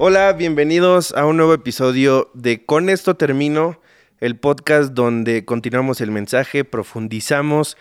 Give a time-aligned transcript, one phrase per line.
[0.00, 3.80] Hola, bienvenidos a un nuevo episodio de Con esto termino,
[4.20, 7.76] el podcast donde continuamos el mensaje, profundizamos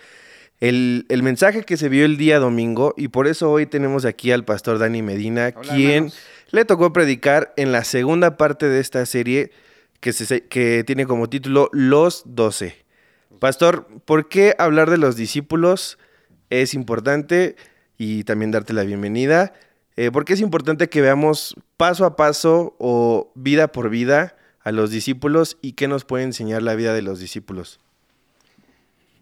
[0.60, 4.46] el, mensaje que se vio el día domingo y por eso hoy tenemos aquí al
[4.46, 6.12] pastor Dani Medina, quien
[6.50, 9.52] le tocó predicar en la segunda parte de esta serie
[10.00, 12.84] que, se, que tiene como título Los Doce.
[13.38, 16.00] Pastor, ¿por qué hablar de los discípulos
[16.50, 17.58] es importante
[17.96, 19.54] y también darte la bienvenida?
[19.98, 24.72] Eh, ¿Por qué es importante que veamos paso a paso o vida por vida a
[24.72, 27.80] los discípulos y qué nos puede enseñar la vida de los discípulos?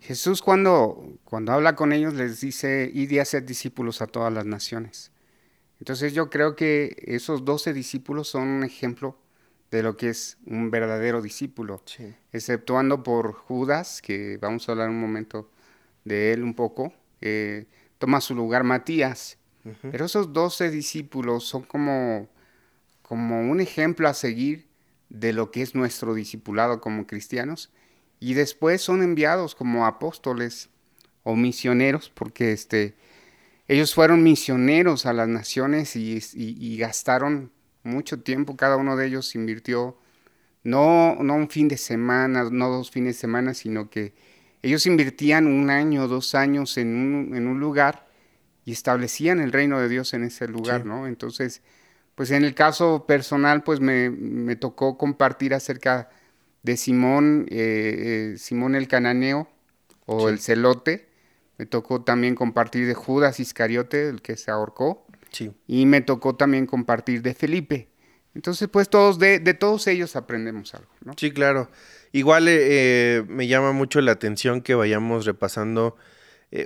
[0.02, 4.46] Jesús cuando, cuando habla con ellos les dice, id y hacer discípulos a todas las
[4.46, 5.12] naciones.
[5.80, 9.18] Entonces yo creo que esos doce discípulos son un ejemplo
[9.72, 11.82] de lo que es un verdadero discípulo,
[12.34, 15.50] exceptuando por Judas, que vamos a hablar un momento
[16.04, 17.66] de él un poco, eh,
[17.98, 19.38] toma su lugar Matías.
[19.82, 22.30] Pero esos doce discípulos son como,
[23.02, 24.68] como un ejemplo a seguir
[25.10, 27.72] de lo que es nuestro discipulado como cristianos.
[28.20, 30.70] Y después son enviados como apóstoles
[31.24, 32.96] o misioneros, porque este,
[33.68, 37.52] ellos fueron misioneros a las naciones y, gastaron
[37.84, 39.98] mucho tiempo, cada uno de ellos invirtió
[40.64, 44.14] no, no un fin de semana, no dos fines de semana, sino que
[44.64, 48.05] ellos invirtían un año, dos años en un, en un lugar
[48.66, 51.08] y establecían el reino de Dios en ese lugar, ¿no?
[51.08, 51.62] Entonces,
[52.16, 56.10] pues en el caso personal, pues me, me tocó compartir acerca
[56.66, 59.48] de Simón, eh, eh, Simón el Cananeo
[60.08, 61.08] o el Celote.
[61.58, 65.06] Me tocó también compartir de Judas Iscariote, el que se ahorcó.
[65.32, 65.52] Sí.
[65.68, 67.90] Y me tocó también compartir de Felipe.
[68.34, 71.14] Entonces, pues todos, de, todos ellos aprendemos algo, ¿no?
[71.18, 71.70] Sí, claro.
[72.12, 75.96] Igual eh, me llama mucho la atención que vayamos repasando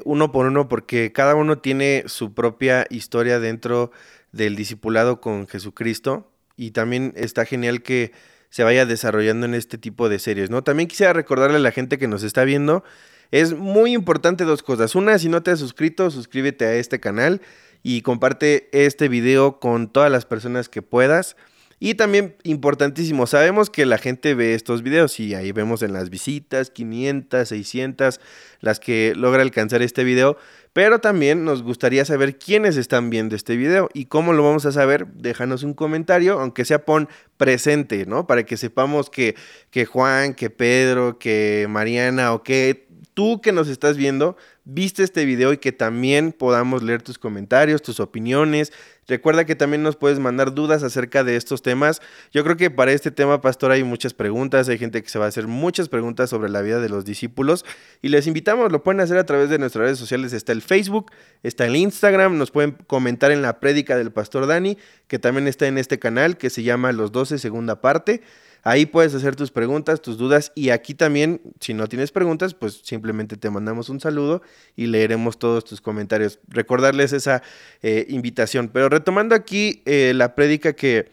[0.06, 3.92] uno por uno, porque cada uno tiene su propia historia dentro
[4.31, 6.31] del discipulado con Jesucristo.
[6.56, 8.12] Y también está genial que
[8.50, 10.63] se vaya desarrollando en este tipo de series, ¿no?
[10.63, 12.84] También quisiera recordarle a la gente que nos está viendo,
[13.31, 14.96] es muy importante dos cosas.
[14.96, 17.42] Una, si no te has suscrito, suscríbete a este canal
[17.84, 21.36] y comparte este video con todas las personas que puedas.
[21.79, 26.09] Y también importantísimo, sabemos que la gente ve estos videos y ahí vemos en las
[26.09, 28.19] visitas 500, 600,
[28.59, 30.38] las que logra alcanzar este video,
[30.73, 34.73] pero también nos gustaría saber quiénes están viendo este video y cómo lo vamos a
[34.73, 35.07] saber.
[35.07, 37.07] Déjanos un comentario, aunque sea pon
[37.38, 38.28] presente, ¿no?
[38.28, 39.35] Para que sepamos que,
[39.72, 42.88] que Juan, que Pedro, que Mariana o que
[43.19, 47.81] tú que nos estás viendo viste este video y que también podamos leer tus comentarios,
[47.81, 48.72] tus opiniones.
[49.09, 52.02] Recuerda que también nos puedes mandar dudas acerca de estos temas.
[52.31, 54.69] Yo creo que para este tema, pastor, hay muchas preguntas.
[54.69, 57.66] Hay gente que se va a hacer muchas preguntas sobre la vida de los discípulos.
[58.02, 60.31] Y les invitamos, lo pueden hacer a través de nuestras redes sociales.
[60.31, 61.12] Está el Facebook,
[61.44, 62.38] está el Instagram.
[62.38, 64.78] Nos pueden comentar en la prédica del pastor Dani,
[65.09, 68.22] que también está en este canal, que se llama Los 12 Segunda Parte.
[68.64, 72.81] Ahí puedes hacer tus preguntas, tus dudas y aquí también, si no tienes preguntas, pues
[72.84, 74.42] simplemente te mandamos un saludo
[74.75, 76.40] y leeremos todos tus comentarios.
[76.47, 77.42] Recordarles esa
[77.81, 78.69] eh, invitación.
[78.69, 81.09] Pero retomando aquí eh, la prédica que,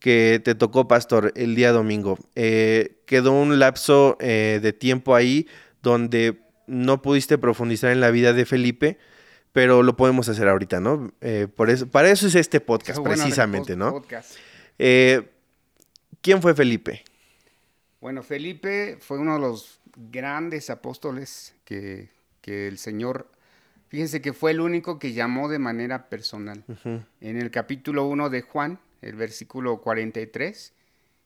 [0.00, 5.46] que te tocó, Pastor, el día domingo, eh, quedó un lapso de tiempo ahí
[5.82, 8.98] donde no pudiste profundizar en la vida de Felipe
[9.52, 11.12] pero lo podemos hacer ahorita, ¿no?
[11.54, 13.90] por eso, para eso es este podcast, precisamente, ¿no?
[13.92, 14.38] Podcast.
[16.22, 17.02] ¿Quién fue Felipe?
[18.00, 19.80] Bueno, Felipe fue uno de los
[20.12, 22.10] grandes apóstoles que,
[22.44, 23.28] el Señor,
[23.88, 26.64] fíjense que fue el único que llamó de manera personal.
[27.20, 30.72] En el capítulo 1 de Juan, el versículo 43,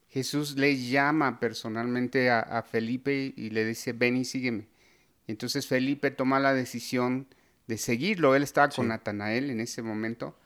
[0.08, 4.66] Jesús le llama personalmente a, Felipe y le dice, ven y sígueme.
[5.26, 7.26] Y entonces Felipe toma la decisión
[7.66, 8.34] de seguirlo.
[8.34, 10.38] Él estaba con Natanael en ese momento.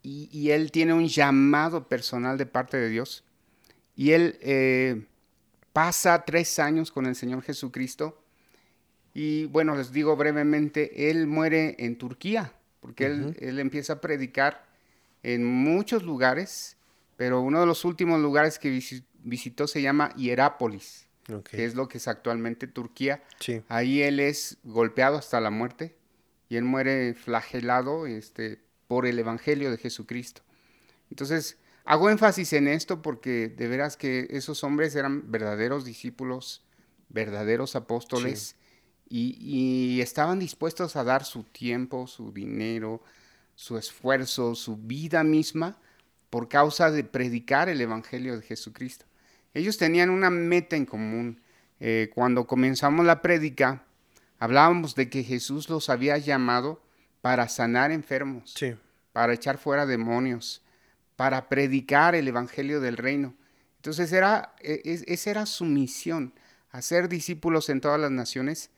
[0.00, 3.24] Y, y, él tiene un llamado personal de parte de Dios
[4.00, 5.04] y él eh,
[5.74, 8.24] pasa tres años con el Señor Jesucristo.
[9.12, 14.64] Y bueno, les digo brevemente, él muere en Turquía, porque él, empieza a predicar
[15.22, 16.78] en muchos lugares,
[17.18, 18.70] pero uno de los últimos lugares que
[19.22, 21.06] visitó se llama Hierápolis,
[21.50, 23.22] que es lo que es actualmente Turquía.
[23.68, 25.94] Ahí él es golpeado hasta la muerte
[26.48, 30.40] y él muere flagelado este, por el Evangelio de Jesucristo.
[31.10, 36.62] Entonces, Hago énfasis en esto porque de veras que esos hombres eran verdaderos discípulos,
[37.08, 38.56] verdaderos apóstoles
[39.08, 43.02] y, estaban dispuestos a dar su tiempo, su dinero,
[43.54, 45.76] su esfuerzo, su vida misma
[46.30, 49.04] por causa de predicar el Evangelio de Jesucristo.
[49.52, 51.40] Ellos tenían una meta en común.
[51.80, 53.84] Eh, cuando comenzamos la prédica,
[54.38, 56.80] hablábamos de que Jesús los había llamado
[57.20, 58.54] para sanar enfermos,
[59.12, 60.62] para echar fuera demonios,
[61.20, 63.34] para predicar el Evangelio del Reino.
[63.76, 66.32] Entonces era, e, esa era su misión,
[66.70, 68.70] hacer discípulos en todas las naciones.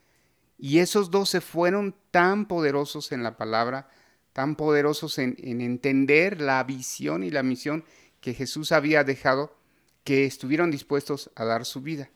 [0.58, 3.88] Y esos doce fueron tan poderosos en la palabra,
[4.32, 7.84] tan poderosos en, en entender la visión y la misión
[8.20, 9.56] que Jesús había dejado,
[10.02, 12.10] que estuvieron dispuestos a dar su vida.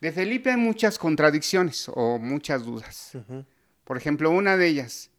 [0.00, 3.12] De Felipe hay muchas contradicciones o muchas dudas.
[3.84, 5.11] Por ejemplo, una de ellas,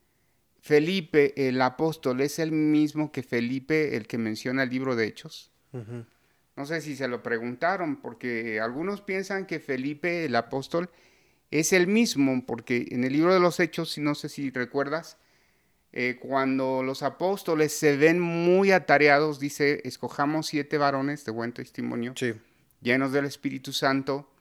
[0.64, 5.52] Felipe el apóstol es el mismo que Felipe el que menciona el libro de Hechos.
[6.56, 10.90] No sé si se lo preguntaron, porque algunos piensan que Felipe el apóstol
[11.52, 15.18] es el mismo, porque en el libro de los Hechos, no sé si recuerdas,
[15.92, 22.14] eh, cuando los apóstoles se ven muy atareados, dice, escojamos siete varones de buen testimonio,
[22.82, 24.32] llenos del Espíritu Santo,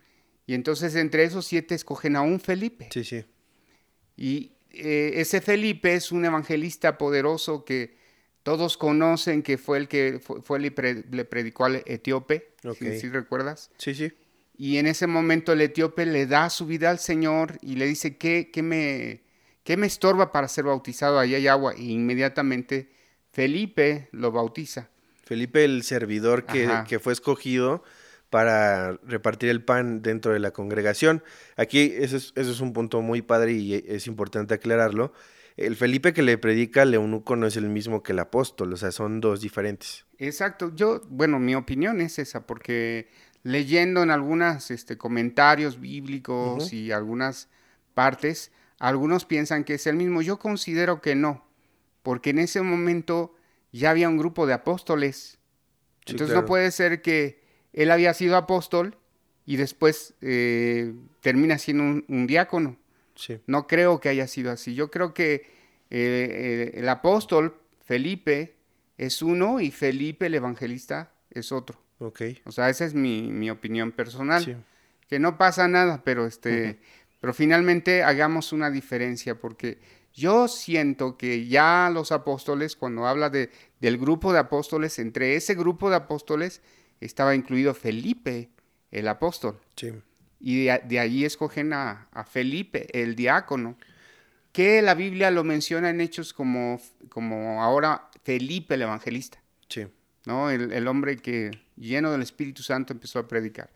[0.46, 2.90] y entonces entre esos siete escogen a un Felipe.
[2.92, 3.24] Sí, sí.
[4.16, 7.96] Y eh, ese Felipe es un evangelista poderoso que
[8.42, 13.70] todos conocen que fue el que fue, le, predicó al etíope, si, recuerdas.
[13.76, 14.12] Sí, sí.
[14.56, 18.16] Y en ese momento el etíope le da su vida al Señor y le dice,
[18.16, 19.22] ¿qué, qué, me,
[19.64, 21.18] qué me estorba para ser bautizado?
[21.18, 21.74] Allá hay agua.
[21.76, 22.90] Y inmediatamente
[23.30, 24.90] Felipe lo bautiza.
[25.24, 27.84] Felipe, el servidor que, que fue escogido
[28.32, 31.22] para repartir el pan dentro de la congregación.
[31.58, 35.12] Aquí eso es, eso es un punto muy padre y es importante aclararlo.
[35.58, 38.76] El Felipe que le predica al eunuco no es el mismo que el apóstol, o
[38.78, 40.06] sea, son dos diferentes.
[40.16, 43.10] Exacto, yo, bueno, mi opinión es esa, porque
[43.42, 47.50] leyendo en algunos este, comentarios bíblicos y algunas
[47.92, 50.22] partes, algunos piensan que es el mismo.
[50.22, 51.44] Yo considero que no,
[52.02, 53.34] porque en ese momento
[53.72, 55.38] ya había un grupo de apóstoles.
[56.06, 57.41] Entonces no puede ser que
[57.72, 58.96] él había sido apóstol
[59.46, 62.76] y después eh, termina siendo un, diácono.
[63.46, 64.74] No creo que haya sido así.
[64.74, 65.42] Yo creo que eh,
[65.90, 68.56] eh, el apóstol Felipe
[68.98, 71.80] es uno y Felipe el evangelista es otro.
[71.98, 72.40] Okay.
[72.44, 74.64] O sea, esa es mi, opinión personal.
[75.08, 76.78] Que no pasa nada, pero este,
[77.20, 79.78] pero finalmente hagamos una diferencia porque
[80.14, 85.54] yo siento que ya los apóstoles, cuando habla de, del grupo de apóstoles, entre ese
[85.54, 86.62] grupo de apóstoles
[87.04, 88.50] estaba incluido Felipe,
[88.90, 89.60] el apóstol.
[89.76, 89.92] Sí.
[90.40, 93.76] Y de, allí escogen a, Felipe, el diácono,
[94.52, 99.38] que la Biblia lo menciona en hechos como, como ahora Felipe el evangelista.
[99.68, 99.86] Sí.
[100.26, 100.50] ¿no?
[100.50, 103.70] El, hombre que lleno del Espíritu Santo empezó a predicar.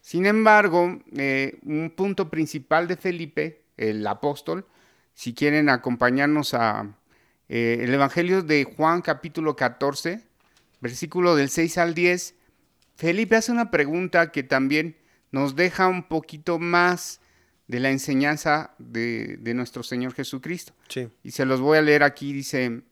[0.00, 4.66] Sin embargo, eh, un punto principal de Felipe, el apóstol,
[5.14, 6.94] si quieren acompañarnos a
[7.48, 10.22] eh, el Evangelio de Juan capítulo 14,
[10.80, 12.34] versículo del 6 al 10,
[12.94, 14.96] Felipe hace una pregunta que también
[15.30, 17.20] nos deja un poquito más
[17.66, 20.74] de la enseñanza de, nuestro Señor Jesucristo.
[20.88, 21.08] Sí.
[21.22, 22.32] Y se los voy a leer aquí.
[22.32, 22.82] Dice,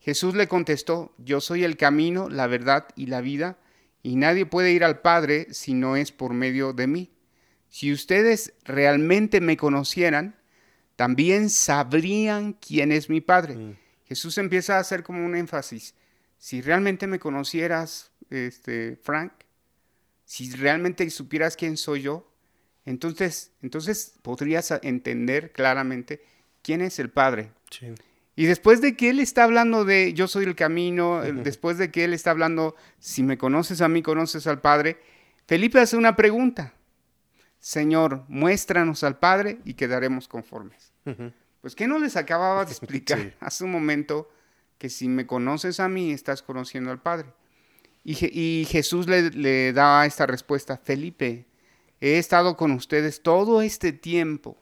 [0.00, 3.58] Jesús le contestó, yo soy el camino, la verdad y la vida,
[4.02, 7.10] y nadie puede ir al Padre si no es por medio de mí.
[7.68, 10.36] Si ustedes realmente me conocieran,
[10.96, 13.56] también sabrían quién es mi Padre.
[13.56, 13.76] Mm.
[14.04, 15.94] Jesús empieza a hacer como un énfasis.
[16.38, 19.32] Si realmente me conocieras, este, Frank,
[20.24, 22.32] si realmente supieras quién soy yo,
[22.84, 26.22] entonces, entonces podrías entender claramente
[26.62, 27.50] quién es el Padre.
[28.36, 32.04] Y después de que Él está hablando de yo soy el camino, después de que
[32.04, 34.98] Él está hablando, si me conoces a mí, conoces al Padre,
[35.46, 36.74] Felipe hace una pregunta.
[37.58, 40.92] Señor, muéstranos al Padre y quedaremos conformes.
[41.60, 44.30] Pues, ¿qué no les acababa de explicar hace un momento?
[44.78, 47.32] Que si me conoces a mí, estás conociendo al Padre.
[48.08, 51.44] Y, Jesús le, da esta respuesta, Felipe,
[52.00, 54.56] he estado con ustedes todo este tiempo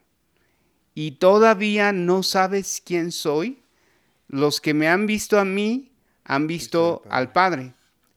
[0.94, 3.62] y todavía no sabes quién soy.
[4.28, 5.92] Los que me han visto a mí
[6.24, 7.74] han visto al Padre.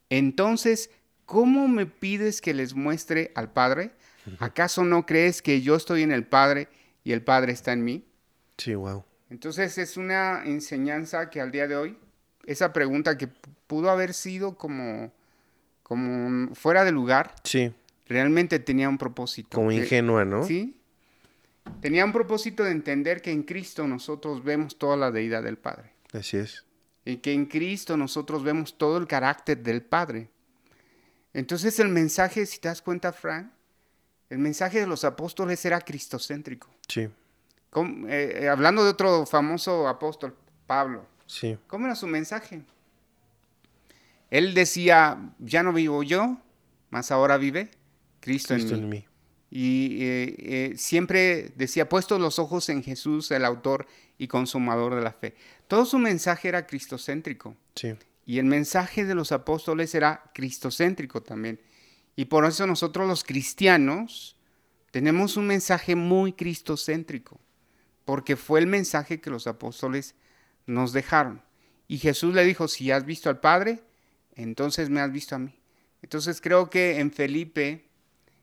[0.09, 0.91] Entonces,
[1.25, 3.91] ¿cómo me pides que les muestre al Padre?
[4.39, 6.69] ¿Acaso no crees que yo estoy en el Padre
[7.03, 8.05] y el Padre está en mí?
[8.57, 9.03] Sí, wow.
[9.29, 11.97] Entonces es una enseñanza que al día de hoy,
[12.45, 15.11] esa pregunta que pudo haber sido como
[15.87, 17.33] como fuera de lugar.
[17.45, 17.73] Sí.
[18.07, 19.55] Realmente tenía un propósito.
[19.55, 20.43] Como ingenua, ¿no?
[20.43, 20.75] Sí.
[21.79, 25.93] Tenía un propósito de entender que en Cristo nosotros vemos toda la deidad del Padre.
[26.11, 26.65] Así es.
[27.05, 30.29] Y que en Cristo nosotros vemos todo el carácter del Padre.
[31.33, 33.49] Entonces el mensaje, si te das cuenta, Frank,
[34.29, 36.69] el mensaje de los apóstoles era cristocéntrico.
[36.89, 37.01] Sí.
[37.01, 37.11] Eh,
[38.41, 41.05] eh, hablando de otro famoso apóstol, Pablo.
[41.27, 41.57] Sí.
[41.67, 42.63] ¿Cómo era su mensaje?
[44.29, 46.37] Él decía, ya no vivo yo,
[46.89, 47.71] más ahora vive
[48.19, 49.05] Cristo, en, mí.
[49.49, 55.01] Y eh, eh, siempre decía, puesto los ojos en Jesús, el autor y consumador de
[55.01, 55.35] la fe.
[55.67, 57.55] Todo su mensaje era cristocéntrico.
[57.75, 57.95] Sí.
[58.25, 61.61] Y el mensaje de los apóstoles era cristocéntrico también.
[62.17, 64.35] Y por eso nosotros los cristianos
[64.91, 67.39] tenemos un mensaje muy cristocéntrico,
[68.03, 70.15] porque fue el mensaje que los apóstoles
[70.65, 71.41] nos dejaron.
[71.87, 73.81] Y Jesús le dijo, si has visto al Padre,
[74.37, 75.53] entonces me has visto a mí.
[76.01, 77.85] Entonces creo que en Felipe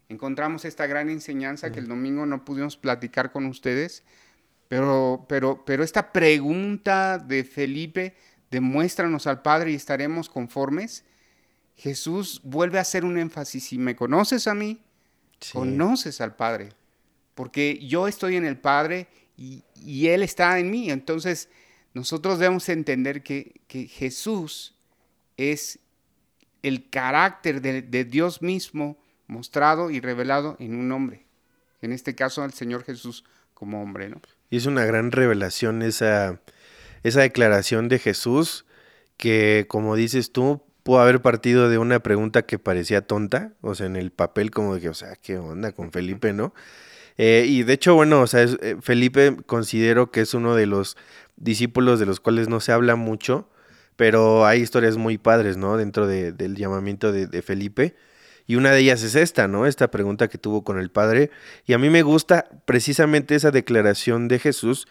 [0.08, 4.02] encontramos esta gran enseñanza que el domingo no pudimos platicar con ustedes,
[4.68, 8.14] pero, pero, pero esta pregunta de Felipe,
[8.50, 11.04] demuéstranos al Padre y estaremos conformes.
[11.76, 14.80] Jesús vuelve a hacer un énfasis, si me conoces a mí,
[15.52, 16.70] conoces al Padre,
[17.34, 20.90] porque yo estoy en el Padre y, Él está en mí.
[20.90, 21.48] Entonces,
[21.92, 24.74] nosotros debemos entender que, Jesús
[25.36, 25.80] es
[26.64, 31.26] el carácter de, de, Dios mismo mostrado y revelado en un hombre.
[31.82, 34.20] En este caso, al Señor Jesús como hombre, ¿no?
[34.50, 36.40] Y es una gran revelación esa,
[37.02, 38.66] esa declaración de Jesús
[39.16, 43.86] que, como dices tú, pudo haber partido de una pregunta que parecía tonta, o sea,
[43.86, 46.54] en el papel como de o sea, ¿qué onda con Felipe, no?
[47.16, 50.96] Eh, y de hecho, bueno, o sea, eh, Felipe considero que es uno de los
[51.36, 53.48] discípulos de los cuales no se habla mucho,
[53.96, 55.76] pero hay historias muy padres, ¿no?
[55.76, 57.94] Dentro del llamamiento de, Felipe.
[58.46, 59.66] Y una de ellas es esta, ¿no?
[59.66, 61.30] Esta pregunta que tuvo con el Padre.
[61.64, 64.86] Y a mí me gusta precisamente esa declaración de Jesús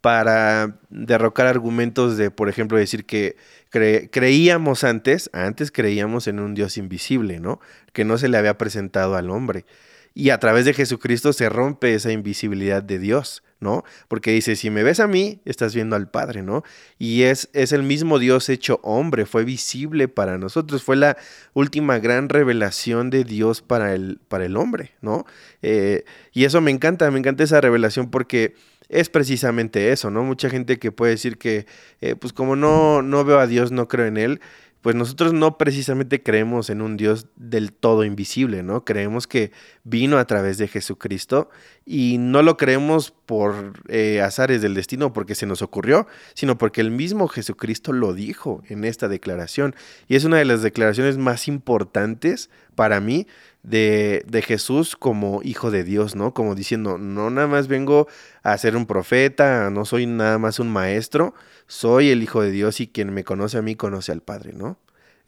[0.00, 3.36] para derrocar argumentos de, por ejemplo, decir que
[3.70, 7.60] creíamos antes, antes creíamos en un Dios invisible, ¿no?
[7.92, 9.66] Que no se le había presentado al hombre.
[10.14, 13.82] Y a través de Jesucristo se rompe esa invisibilidad de Dios, ¿no?
[14.06, 16.62] Porque dice, si me ves a mí, estás viendo al Padre, ¿no?
[16.98, 21.16] Y es, es el mismo Dios hecho hombre, fue visible para nosotros, fue la
[21.54, 25.24] última gran revelación de Dios para el, para el hombre, ¿no?
[25.62, 28.54] Eh, y eso me encanta, me encanta esa revelación porque
[28.88, 30.22] es precisamente eso, ¿no?
[30.22, 31.66] Mucha gente que puede decir que,
[32.00, 34.40] eh, pues como no, no veo a Dios, no creo en Él,
[34.84, 38.84] pues nosotros no precisamente creemos en un Dios del todo invisible, ¿no?
[38.84, 39.50] Creemos que
[39.82, 41.48] vino a través de Jesucristo
[41.86, 46.80] y no lo creemos por eh, azares del destino porque se nos ocurrió, sino porque
[46.80, 49.74] el mismo Jesucristo lo dijo en esta declaración.
[50.08, 53.26] Y es una de las declaraciones más importantes para mí
[53.62, 56.32] de, de, Jesús como hijo de Dios, ¿no?
[56.32, 58.08] Como diciendo, no nada más vengo
[58.42, 61.34] a ser un profeta, no soy nada más un maestro,
[61.66, 64.78] soy el hijo de Dios y quien me conoce a mí conoce al Padre, ¿no?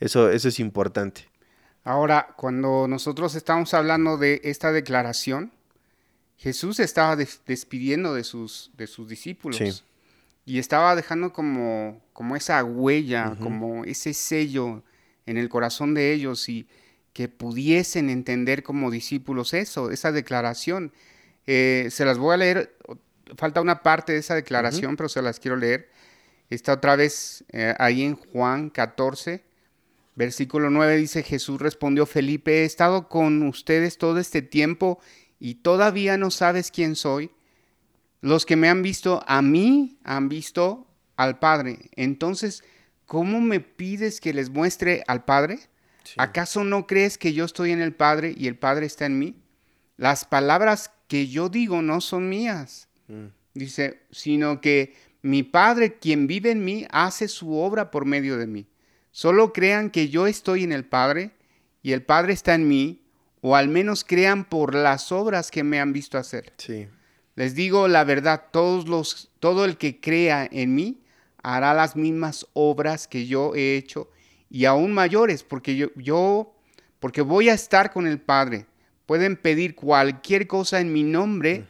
[0.01, 1.29] Eso, eso es importante.
[1.85, 5.53] Ahora, cuando nosotros estamos hablando de esta declaración,
[6.37, 9.85] Jesús estaba despidiendo de sus, de sus discípulos.
[10.45, 14.83] Y estaba dejando como, como esa huella, como ese sello
[15.25, 16.69] en el corazón de ellos y
[17.13, 20.93] que pudiesen entender como discípulos eso, esa declaración.
[21.47, 22.77] Eh, se las voy a leer,
[23.37, 25.91] falta una parte de esa declaración, pero se las quiero leer.
[26.51, 29.43] Está otra vez eh, ahí en Juan 14,
[30.15, 35.01] versículo 9, dice Jesús respondió, Felipe, he estado con ustedes todo este tiempo
[35.39, 37.31] y todavía no sabes quién soy.
[38.21, 41.91] Los que me han visto a mí han visto al Padre.
[41.97, 42.65] Entonces,
[43.05, 45.61] ¿cómo me pides que les muestre al Padre?
[46.17, 49.37] ¿Acaso no crees que yo estoy en el Padre y el Padre está en mí?
[49.97, 53.27] Las palabras que yo digo no son mías, mm.
[53.55, 58.47] dice, sino que mi Padre, quien vive en mí, hace su obra por medio de
[58.47, 58.67] mí.
[59.11, 61.33] Solo crean que yo estoy en el Padre
[61.83, 63.06] y el Padre está en mí,
[63.49, 66.53] o al menos crean por las obras que me han visto hacer.
[66.57, 66.89] Sí.
[67.37, 71.05] Les digo la verdad, todos los, todo el que crea en mí
[71.45, 74.11] hará las mismas obras que yo he hecho
[74.51, 76.57] y aún mayores, porque yo, yo,
[76.99, 78.67] porque voy a estar con el Padre.
[79.07, 81.67] Pueden pedir cualquier cosa en mi nombre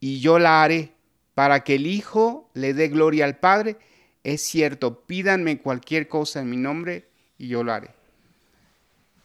[0.00, 0.92] y yo la haré,
[1.32, 3.78] para que el Hijo le dé gloria al Padre.
[4.24, 8.03] Es cierto, pídanme cualquier cosa en mi nombre y yo lo haré.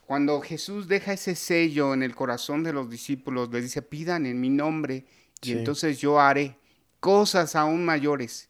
[0.10, 4.42] Cuando Jesús deja ese sello en el corazón de los discípulos, les dice, pidan en
[4.42, 5.06] mi nombre
[5.42, 6.58] y entonces yo haré
[7.00, 8.50] cosas aún mayores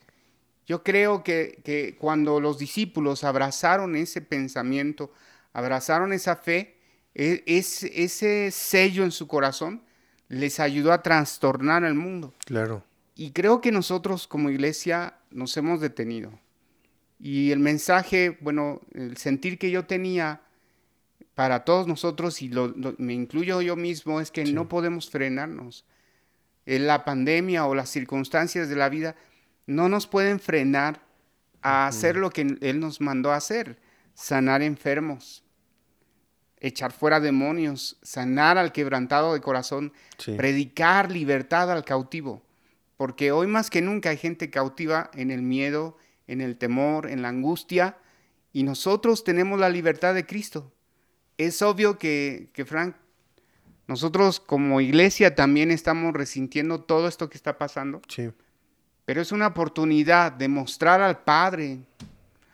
[0.70, 5.12] yo creo que, cuando los discípulos abrazaron ese pensamiento,
[5.52, 6.78] abrazaron esa fe,
[7.16, 9.82] e, ese sello en su corazón
[10.28, 12.36] les ayudó a trastornar el mundo.
[12.46, 12.84] Claro.
[13.16, 16.40] Y creo que nosotros como iglesia nos hemos detenido.
[17.18, 20.44] Y el mensaje, bueno, el sentir que yo tenía
[21.40, 22.52] para todos nosotros, y
[22.98, 25.86] me incluyo yo mismo, es que no podemos frenarnos.
[26.66, 29.16] En la pandemia o las circunstancias de la vida
[29.66, 31.00] no nos pueden frenar
[31.62, 33.80] a hacer lo que Él nos mandó a hacer,
[34.14, 35.46] sanar enfermos,
[36.58, 39.94] echar fuera demonios, sanar al quebrantado de corazón,
[40.36, 42.44] predicar libertad al cautivo.
[42.98, 45.96] Porque hoy más que nunca hay gente cautiva en el miedo,
[46.28, 47.96] en el temor, en la angustia,
[48.52, 50.74] y nosotros tenemos la libertad de Cristo.
[51.40, 52.96] Es obvio que, que Frank,
[53.88, 58.02] nosotros como iglesia también estamos resintiendo todo esto que está pasando.
[58.08, 58.30] Sí.
[59.06, 61.80] Pero es una oportunidad de mostrar al Padre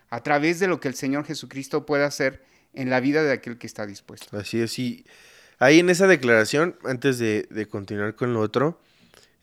[0.10, 2.42] a través de lo que el Señor Jesucristo puede hacer
[2.74, 4.38] en la vida de aquel que está dispuesto.
[4.38, 5.06] Así es, y
[5.60, 8.80] ahí en esa declaración, antes de, continuar con lo otro,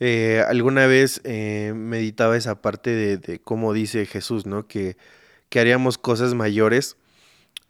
[0.01, 4.67] eh, alguna vez eh, meditaba esa parte de, cómo dice Jesús, ¿no?
[4.67, 4.97] Que,
[5.49, 6.97] que, haríamos cosas mayores.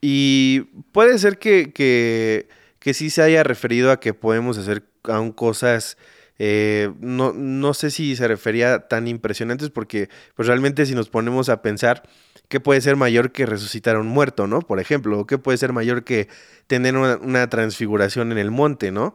[0.05, 2.49] Y puede ser que, que,
[2.81, 5.97] que, sí se haya referido a que podemos hacer aún cosas,
[6.41, 11.49] eh, no, no sé si se refería tan impresionantes, porque pues realmente si nos ponemos
[11.49, 12.03] a pensar,
[12.49, 14.61] ¿qué puede ser mayor que resucitar a un muerto, ¿no?
[14.61, 16.29] Por ejemplo, o qué puede ser mayor que
[16.67, 19.15] tener una, transfiguración en el monte, ¿no?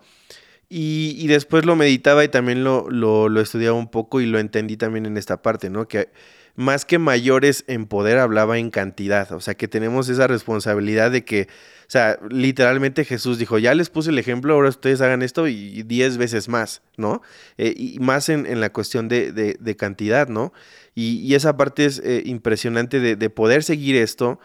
[0.70, 5.06] Y, después lo meditaba y también lo, lo, estudiaba un poco y lo entendí también
[5.06, 5.88] en esta parte, ¿no?
[5.90, 6.12] Que
[6.58, 11.24] más que mayores en poder hablaba en cantidad, o sea que tenemos esa responsabilidad de
[11.24, 15.48] que, o sea, literalmente Jesús dijo, ya les puse el ejemplo, ahora ustedes hagan esto
[15.48, 17.22] y diez veces más, ¿no?
[17.60, 20.52] Eh, y más en, la cuestión de, de, cantidad, ¿no?
[20.96, 24.40] Y, esa parte es eh, impresionante de, poder seguir esto,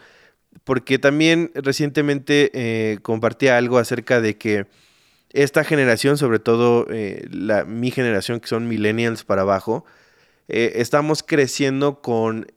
[0.65, 4.67] porque también recientemente eh, compartía algo acerca de que
[5.31, 6.85] esta generación, sobre todo
[7.31, 9.83] la, mi generación, que son millennials para abajo,
[10.47, 12.47] eh, estamos creciendo con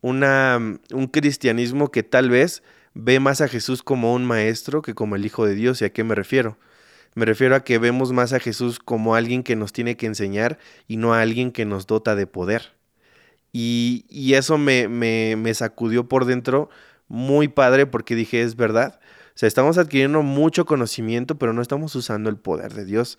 [0.00, 0.58] una,
[0.92, 2.62] un cristianismo que tal vez
[2.94, 5.80] ve más a Jesús como un maestro que como el Hijo de Dios.
[5.80, 6.58] ¿Y a qué me refiero?
[7.14, 10.58] Me refiero a que vemos más a Jesús como alguien que nos tiene que enseñar
[10.86, 12.72] y no a alguien que nos dota de poder.
[13.52, 16.68] Y, y eso me, me, me, sacudió por dentro
[17.08, 19.00] muy padre porque dije, es verdad.
[19.28, 23.18] O sea, estamos adquiriendo mucho conocimiento, pero no estamos usando el poder de Dios.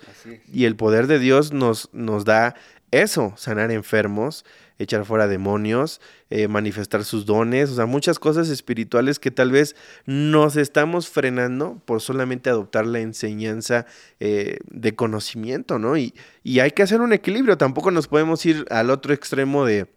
[0.51, 2.55] Y el poder de Dios nos, nos da
[2.91, 4.45] eso, sanar enfermos,
[4.77, 9.75] echar fuera demonios, eh, manifestar sus dones, o sea, muchas cosas espirituales que tal vez
[10.05, 13.85] nos estamos frenando por solamente adoptar la enseñanza
[14.19, 15.97] eh, de conocimiento, ¿no?
[15.97, 19.87] Y, y hay que hacer un equilibrio, tampoco nos podemos ir al otro extremo de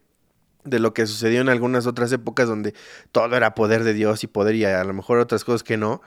[0.65, 2.75] de lo que sucedió en algunas otras épocas donde
[3.11, 6.03] todo era poder de Dios y poder y a lo mejor otras cosas que no,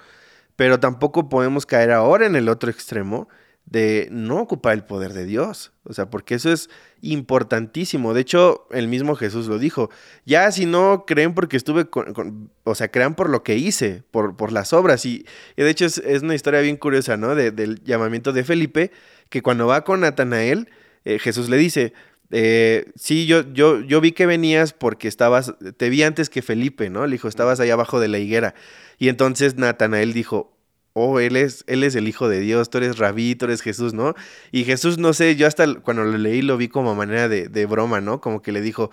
[0.55, 3.27] pero tampoco podemos caer ahora en el otro extremo
[3.65, 5.71] de no ocupar el poder de Dios.
[5.83, 6.69] O sea, porque eso es
[7.01, 8.13] importantísimo.
[8.13, 9.89] De hecho, el mismo Jesús lo dijo.
[10.25, 14.51] Ya si no creen porque estuve con, o sea, crean por lo que hice, por,
[14.51, 15.05] las obras.
[15.05, 15.25] Y,
[15.57, 17.35] de hecho es, una historia bien curiosa, ¿no?
[17.35, 18.91] del llamamiento de Felipe,
[19.29, 20.69] que cuando va con Natanael,
[21.03, 21.93] eh, Jesús le dice,
[22.31, 26.89] eh, sí, yo, yo, yo vi que venías porque estabas, te vi antes que Felipe,
[26.89, 27.05] ¿no?
[27.05, 28.55] Le dijo, estabas ahí abajo de la higuera.
[28.97, 30.54] Y entonces Natanael dijo,
[30.95, 33.93] oh, él es, él es el Hijo de Dios, tú eres Rabí, tú eres Jesús,
[33.93, 34.15] ¿no?
[34.53, 37.99] Y Jesús, no sé, yo hasta cuando lo leí lo vi como manera de, broma,
[37.99, 38.21] ¿no?
[38.21, 38.91] Como que le dijo,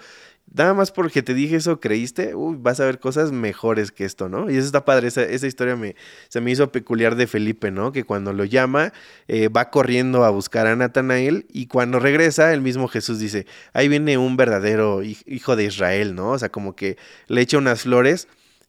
[0.52, 4.28] nada más porque te dije eso, creíste, Uy, vas a ver cosas mejores que esto,
[4.28, 4.50] ¿no?
[4.50, 5.94] Y eso está padre, esa, esa historia me,
[6.28, 7.92] se me hizo peculiar de Felipe, ¿no?
[7.92, 8.92] Que cuando lo llama,
[9.28, 13.86] eh, va corriendo a buscar a Natanael y cuando regresa, el mismo Jesús dice, ahí
[13.86, 16.30] viene un verdadero hijo de Israel, ¿no?
[16.30, 16.96] O sea, como que
[17.28, 18.26] le echa unas flores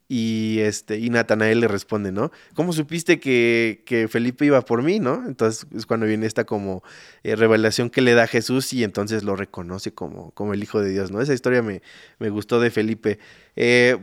[0.07, 2.31] y, este, y Natanael le responde, ¿no?
[2.55, 5.23] ¿Cómo supiste que, que Felipe iba por mí, no?
[5.25, 6.83] Entonces es cuando viene esta como
[7.23, 10.89] eh, revelación que le da Jesús y entonces lo reconoce como, como el Hijo de
[10.89, 11.21] Dios, ¿no?
[11.21, 11.81] Esa historia me,
[12.19, 13.19] me gustó de Felipe.
[13.55, 13.97] Eh,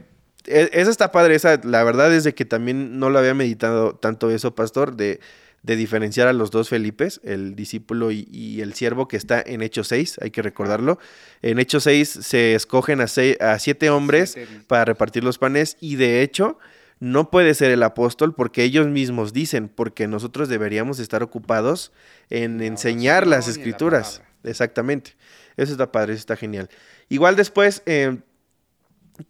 [0.46, 3.94] e, esa está padre, esa, la verdad es de que también no lo había meditado
[3.94, 5.20] tanto eso, pastor, de
[5.62, 9.88] de diferenciar a los dos Felipes, el discípulo y, el siervo que está en Hechos
[9.88, 10.99] 6, hay que recordarlo.
[11.42, 16.23] En Hechos 6 se escogen a, a siete hombres para repartir los panes y de
[16.23, 16.59] hecho
[17.01, 21.92] no puede ser el apóstol porque ellos mismos dicen, porque nosotros deberíamos estar ocupados
[22.29, 24.23] en enseñar las escrituras.
[24.44, 25.16] Exactamente.
[25.57, 26.68] Eso está padre, eso está genial.
[27.09, 28.18] Igual después eh,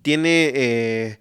[0.02, 1.18] tiene eh,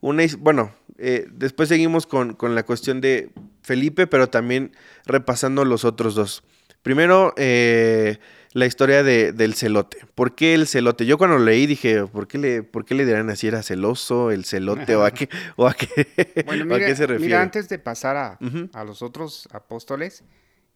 [0.00, 3.30] una, bueno, eh, después seguimos con, la cuestión de
[3.62, 4.72] Felipe, pero también
[5.06, 6.42] repasando los otros dos.
[6.82, 8.18] Primero, eh,
[8.52, 9.98] la historia de, del celote.
[10.14, 11.06] ¿Por qué el celote?
[11.06, 13.46] Yo cuando leí dije, ¿por qué le, por qué le dirán así?
[13.46, 14.96] ¿Era celoso el celote?
[14.96, 17.18] ¿O a qué, o a qué, se refiere?
[17.18, 18.38] Mira, antes de pasar a,
[18.72, 20.24] a, los otros apóstoles,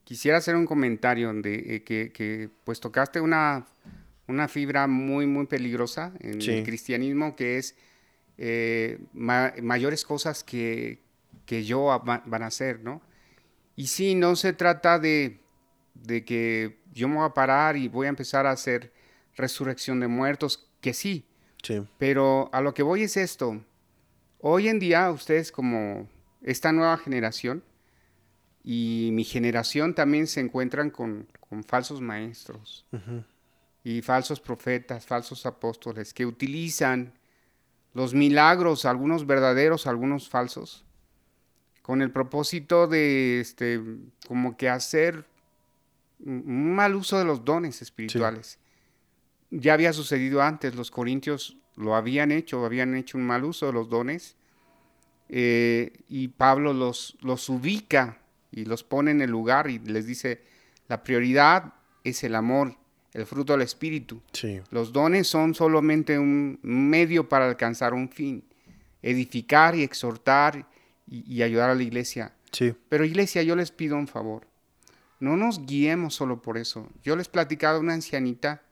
[0.05, 3.67] quisiera hacer un comentario de eh, que, que, pues tocaste una,
[4.29, 7.75] una fibra muy, muy peligrosa en el cristianismo, que es
[8.39, 11.06] eh, mayores cosas que,
[11.47, 13.01] que yo van a hacer, ¿no?
[13.77, 15.41] Y sí, no se trata de,
[15.95, 18.93] de que yo me voy a parar y voy a empezar a hacer
[19.37, 21.27] resurrección de muertos, que sí.
[21.63, 21.83] sí.
[21.99, 23.63] Pero a lo que voy es esto.
[24.41, 26.09] Hoy en día ustedes como
[26.43, 27.65] esta nueva generación
[28.63, 32.87] y mi generación también se encuentran con, con falsos maestros
[33.85, 37.13] y falsos profetas, falsos apóstoles que utilizan
[37.93, 40.86] los milagros, algunos verdaderos, algunos falsos,
[41.87, 43.81] con el propósito de, este,
[44.27, 45.25] como que hacer
[46.19, 48.59] un mal uso de los dones espirituales.
[49.53, 53.73] Ya había sucedido antes, los corintios lo habían hecho, habían hecho un mal uso de
[53.73, 54.35] los dones,
[55.29, 58.19] eh, y Pablo los, los ubica
[58.51, 60.43] y los pone en el lugar y les dice,
[60.89, 62.75] la prioridad es el amor,
[63.13, 64.21] el fruto del Espíritu.
[64.71, 68.43] Los dones son solamente un medio para alcanzar un fin,
[69.03, 70.67] edificar y exhortar
[71.07, 72.33] y, ayudar a la iglesia.
[72.89, 74.47] Pero iglesia, yo les pido un favor.
[75.21, 76.89] No nos guiemos solo por eso.
[77.03, 78.63] Yo les he platicado a una ancianita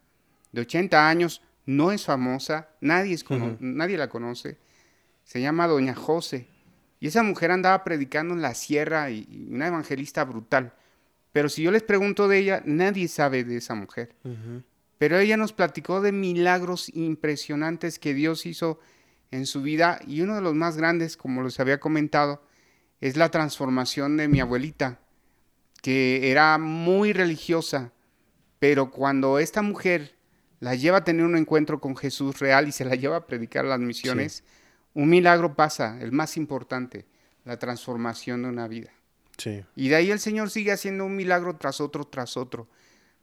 [0.52, 3.24] de 80 años, no es famosa, nadie, es
[3.60, 4.58] nadie la conoce.
[5.24, 6.48] Se llama Doña José.
[7.00, 10.74] Y esa mujer andaba predicando en la sierra y una evangelista brutal.
[11.34, 14.14] Pero si yo les pregunto de ella, nadie sabe de esa mujer.
[14.98, 18.78] Pero ella nos platicó de milagros impresionantes que Dios hizo
[19.30, 22.42] en su vida y uno de los más grandes, como les había comentado,
[23.00, 25.00] es la transformación de mi abuelita,
[25.82, 27.92] que era muy religiosa,
[28.58, 30.14] pero cuando esta mujer
[30.60, 33.64] la lleva a tener un encuentro con Jesús real y se la lleva a predicar
[33.64, 34.44] las misiones,
[34.94, 37.04] un milagro pasa, el más importante,
[37.44, 38.90] la transformación de una vida.
[39.76, 42.68] Y de ahí el Señor sigue haciendo un milagro tras otro, tras otro.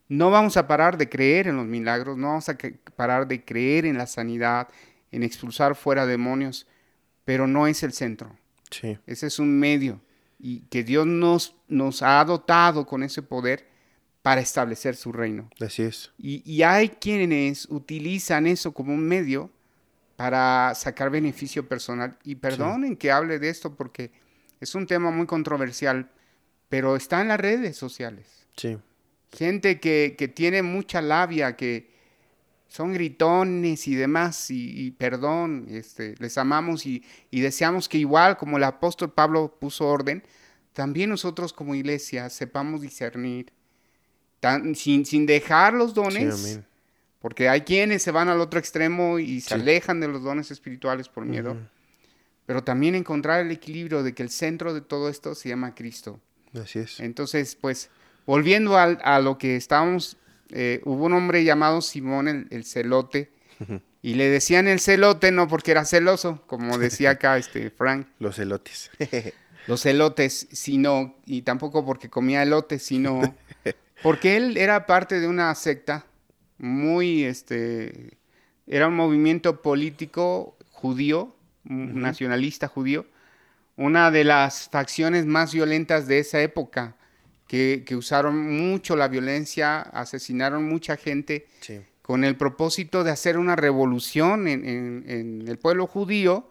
[0.08, 2.56] No vamos a parar de creer en los milagros, no vamos a
[2.94, 4.68] parar de creer en la sanidad,
[5.12, 6.66] en expulsar fuera demonios,
[7.24, 8.36] pero no es el centro.
[9.06, 10.00] Ese es un medio
[10.38, 13.68] y que Dios nos, nos ha dotado con ese poder
[14.22, 15.48] para establecer su reino.
[15.60, 16.10] Así es.
[16.18, 19.50] Y, y hay quienes utilizan eso como un medio
[20.16, 22.16] para sacar beneficio personal.
[22.24, 24.10] Y perdonen que hable de esto porque
[24.60, 26.10] es un tema muy controversial,
[26.68, 28.46] pero está en las redes sociales.
[28.56, 28.78] Sí.
[29.32, 31.90] Gente que, que tiene mucha labia, que
[32.72, 38.56] son gritones y demás, y, perdón, este, les amamos y, y, deseamos que igual como
[38.56, 40.22] el apóstol Pablo puso orden,
[40.72, 43.52] también nosotros como iglesia sepamos discernir,
[44.40, 46.60] tan, sin, sin, dejar los dones,
[47.20, 51.08] porque hay quienes se van al otro extremo y se alejan de los dones espirituales
[51.08, 51.56] por miedo
[52.46, 56.20] pero también encontrar el equilibrio de que el centro de todo esto se llama Cristo.
[56.54, 57.00] Así es.
[57.00, 57.90] Entonces, pues,
[58.26, 60.16] volviendo a, lo que estábamos,
[60.52, 63.30] eh, hubo un hombre llamado Simón el, celote,
[64.02, 68.06] y le decían el celote no porque era celoso, como decía acá este Frank.
[68.18, 68.90] Los celotes.
[69.66, 73.36] Los celotes, sino, y tampoco porque comía elote, sino
[74.02, 76.04] porque él era parte de una secta
[76.58, 78.18] muy, este,
[78.66, 83.06] era un movimiento político judío nacionalista judío,
[83.76, 86.96] una de las facciones más violentas de esa época,
[87.52, 91.46] que, usaron mucho la violencia, asesinaron mucha gente
[92.00, 96.48] con el propósito de hacer una revolución en, el pueblo judío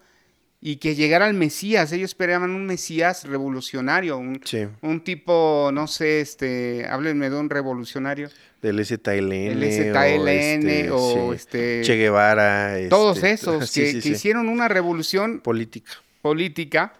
[0.62, 1.92] y que llegara el Mesías.
[1.92, 4.40] Ellos esperaban un Mesías revolucionario, un,
[4.82, 8.30] un tipo, no sé, este, háblenme de un revolucionario.
[8.62, 9.32] Del ZLN.
[9.32, 12.78] El ZLN o, este, este, Che Guevara.
[12.90, 15.94] todos este, esos que, hicieron una revolución política.
[16.22, 16.94] política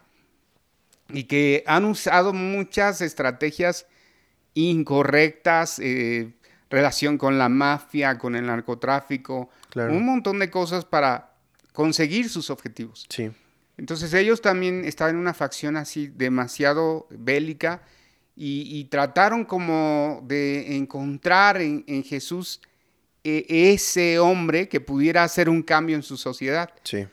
[1.14, 3.86] y que han usado muchas estrategias
[4.54, 6.34] incorrectas, eh,
[6.70, 11.34] relación con la mafia, con el narcotráfico, un montón de cosas para
[11.74, 13.06] conseguir sus objetivos.
[13.10, 13.32] Sí.
[13.78, 17.82] Entonces ellos también estaban en una facción así demasiado bélica
[18.36, 22.62] y, trataron como de encontrar en, Jesús
[23.24, 26.74] e, ese hombre que pudiera hacer un cambio en su sociedad.
[26.84, 27.06] Sí.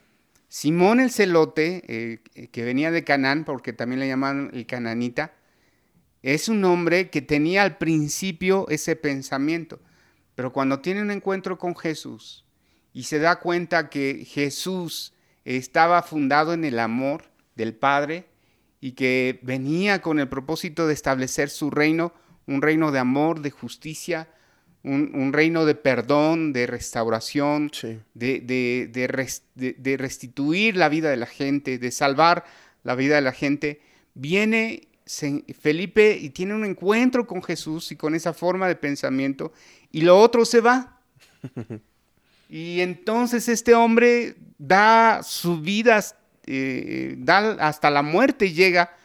[0.48, 5.34] Simón el celote, eh, que venía de Canaán, porque también le llamaban el cananita,
[6.22, 9.80] es un hombre que tenía al principio ese pensamiento,
[10.34, 12.44] pero cuando tiene un encuentro con Jesús
[12.92, 15.12] y se da cuenta que Jesús
[15.44, 18.26] estaba fundado en el amor del Padre
[18.80, 22.12] y que venía con el propósito de establecer su reino,
[22.46, 24.28] un reino de amor, de justicia,
[24.88, 27.70] un, reino de perdón, de restauración,
[28.14, 28.40] de,
[29.54, 32.44] de, restituir la vida de la gente, de salvar
[32.84, 33.80] la vida de la gente.
[34.14, 34.88] Viene
[35.58, 39.52] Felipe y tiene un encuentro con Jesús y con esa forma de pensamiento
[39.92, 41.00] y lo otro se va.
[42.48, 46.02] Y entonces este hombre da su vida,
[46.46, 48.96] eh, da hasta la muerte llega,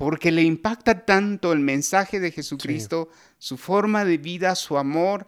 [0.00, 5.26] porque le impacta tanto el mensaje de Jesucristo, su forma de vida, su amor.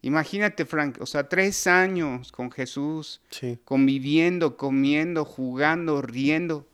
[0.00, 3.20] Imagínate, Frank, o sea, tres años con Jesús,
[3.66, 6.66] conviviendo, comiendo, jugando, riendo.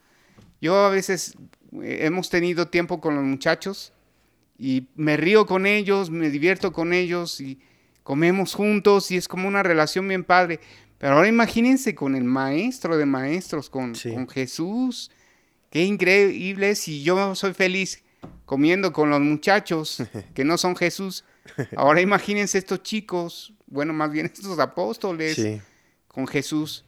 [0.61, 1.35] Yo a veces
[1.83, 3.93] eh, hemos tenido tiempo con los muchachos
[4.57, 7.59] y me río con ellos, me divierto con ellos y
[8.05, 10.61] comemos juntos y es como una relación bien padre.
[10.99, 15.11] Pero ahora imagínense con el maestro de maestros, con, con Jesús.
[15.71, 18.03] Qué increíble si yo soy feliz
[18.45, 20.03] comiendo con los muchachos
[20.35, 21.25] que no son Jesús.
[21.77, 25.61] Ahora imagínense estos chicos, bueno, más bien estos apóstoles
[26.09, 26.85] con Jesús.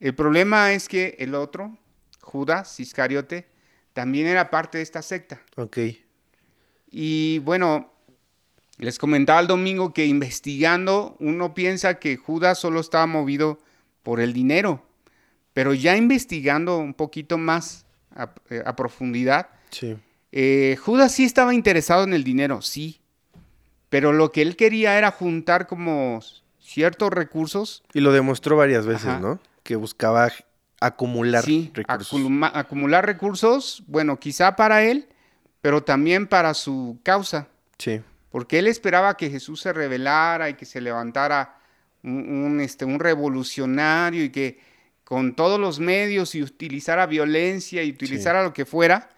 [0.00, 1.78] El problema es que el otro,
[2.20, 3.46] Judas Iscariote,
[3.92, 5.42] también era parte de esta secta.
[5.56, 5.78] Ok.
[6.90, 7.92] Y bueno,
[8.78, 13.58] les comentaba el domingo que investigando uno piensa que Judas solo estaba movido
[14.02, 14.86] por el dinero,
[15.52, 17.83] pero ya investigando un poquito más
[18.14, 19.48] a, eh, profundidad,
[20.32, 23.00] eh, Judas sí estaba interesado en el dinero, sí,
[23.88, 26.20] pero lo que él quería era juntar como
[26.60, 27.82] ciertos recursos.
[27.92, 29.38] Y lo demostró varias veces, ¿no?
[29.62, 30.30] Que buscaba
[30.80, 32.20] acumular recursos.
[32.52, 35.08] acumular recursos, bueno, quizá para él,
[35.60, 37.48] pero también para su causa.
[37.78, 38.00] Sí
[38.34, 41.56] porque él esperaba que Jesús se revelara y que se levantara
[42.02, 44.58] un, este, un revolucionario y que
[45.04, 49.10] con todos los medios y utilizara violencia y utilizara lo que fuera,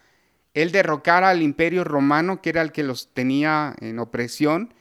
[0.52, 4.74] él derrocara al imperio romano, que era el que los tenía en opresión,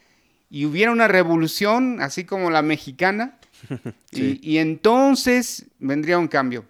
[0.49, 3.39] y hubiera una revolución, así como la mexicana,
[4.11, 6.65] y, entonces vendría un cambio.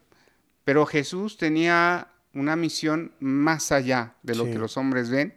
[0.63, 5.35] Pero Jesús tenía una misión más allá de lo que los hombres ven,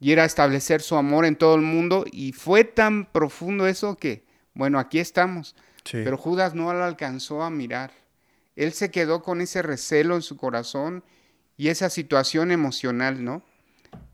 [0.00, 4.26] y era establecer su amor en todo el mundo y fue tan profundo eso que,
[4.52, 5.56] bueno, aquí estamos.
[5.90, 7.92] Pero Judas no lo alcanzó a mirar.
[8.54, 11.04] Él se quedó con ese recelo en su corazón
[11.56, 13.42] y esa situación emocional, ¿no?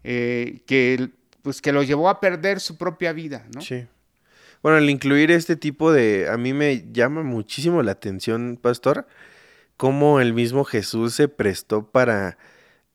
[0.05, 1.11] Eh, que,
[1.43, 3.61] pues, que lo llevó a perder su propia vida, ¿no?
[3.61, 3.87] Sí.
[4.63, 6.29] Bueno, al incluir este tipo de...
[6.29, 9.07] A mí me llama muchísimo la atención, pastor,
[9.77, 12.39] cómo el mismo Jesús se prestó para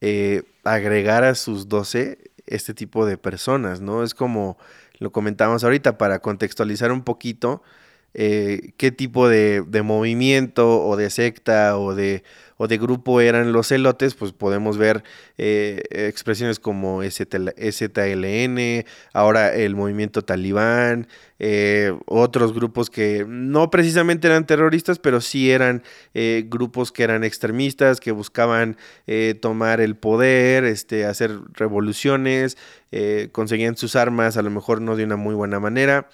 [0.00, 4.02] eh, agregar a sus doce este tipo de personas, ¿no?
[4.02, 4.56] Es como
[4.98, 7.62] lo comentábamos ahorita para contextualizar un poquito
[8.14, 12.24] eh, qué tipo de, movimiento o de secta o de,
[12.56, 15.04] o de grupo eran los celotes, pues podemos ver
[15.36, 21.06] eh, expresiones como STLN, ahora el movimiento talibán,
[21.38, 25.82] eh, otros grupos que no precisamente eran terroristas, pero sí eran
[26.46, 28.76] grupos que eran extremistas, que buscaban
[29.40, 32.56] tomar el poder, este, hacer revoluciones,
[33.32, 36.08] conseguían sus armas a lo mejor no de una muy buena manera.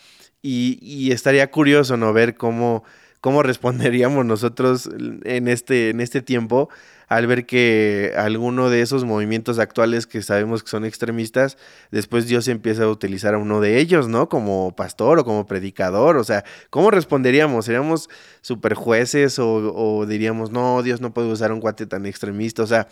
[0.46, 2.12] Y, estaría curioso, ¿no?
[2.12, 2.84] Ver cómo,
[3.22, 4.90] cómo responderíamos nosotros
[5.24, 6.68] en este, en este tiempo
[7.08, 11.56] al ver que alguno de esos movimientos actuales que sabemos que son extremistas,
[11.90, 14.28] después Dios empieza a utilizar a uno de ellos, ¿no?
[14.28, 17.64] Como pastor o como predicador, o sea, ¿cómo responderíamos?
[17.66, 18.10] ¿Seríamos
[18.42, 22.62] super jueces o, o diríamos, no, Dios no puede usar un cuate tan extremista?
[22.62, 22.88] O sea,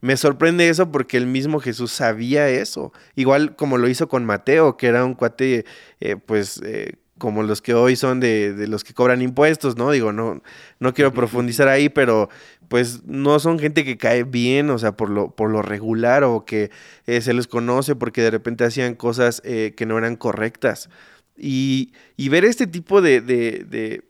[0.00, 2.92] me sorprende eso porque el mismo Jesús sabía eso.
[3.16, 5.64] Igual como lo hizo con Mateo, que era un cuate,
[6.00, 9.90] eh, pues, eh, como los que hoy son de, de, los que cobran impuestos, ¿no?
[9.90, 10.42] Digo, no,
[10.78, 12.30] no quiero profundizar ahí, pero
[12.68, 16.44] pues no son gente que cae bien, o sea, por lo, por lo regular o
[16.46, 16.70] que
[17.06, 20.88] eh, se les conoce porque de repente hacían cosas que no eran correctas.
[21.36, 24.04] Y, y ver este tipo de de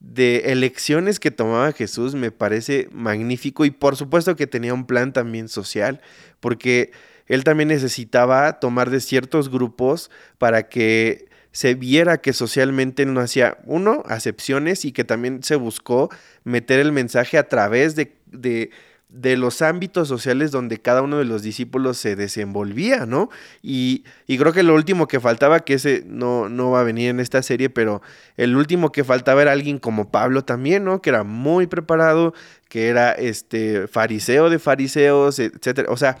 [0.00, 5.48] elecciones que tomaba Jesús me parece magnífico y por supuesto que tenía un plan también
[5.48, 6.00] social,
[6.40, 6.92] porque
[7.26, 13.58] él también necesitaba tomar de ciertos grupos para que se viera que socialmente no hacía,
[13.64, 16.10] uno, acepciones y que también se buscó
[16.44, 18.70] meter el mensaje a través de, de
[19.10, 23.28] de los ámbitos sociales donde cada uno de los discípulos se desenvolvía, ¿no?
[23.60, 27.10] Y, y, creo que lo último que faltaba, que ese no, no va a venir
[27.10, 28.02] en esta serie, pero
[28.36, 31.02] el último que faltaba era alguien como Pablo también, ¿no?
[31.02, 32.34] Que era muy preparado,
[32.68, 35.90] que era este fariseo de fariseos, etcétera.
[35.90, 36.18] O sea,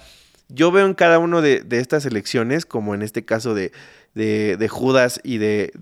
[0.48, 3.70] yo veo en cada uno de, de estas elecciones, como en este caso de,
[4.14, 5.72] de, de Judas y de,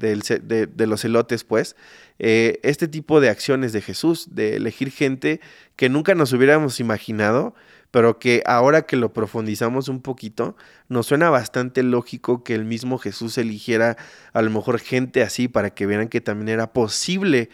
[0.76, 1.76] los elotes, pues,
[2.18, 5.40] eh, este tipo de acciones de Jesús, de elegir gente
[5.76, 7.54] que nunca nos hubiéramos imaginado,
[7.90, 10.56] pero que ahora que lo profundizamos un poquito,
[10.88, 13.96] nos suena bastante lógico que el mismo Jesús eligiera
[14.32, 17.48] a lo mejor gente así para que vieran que también era posible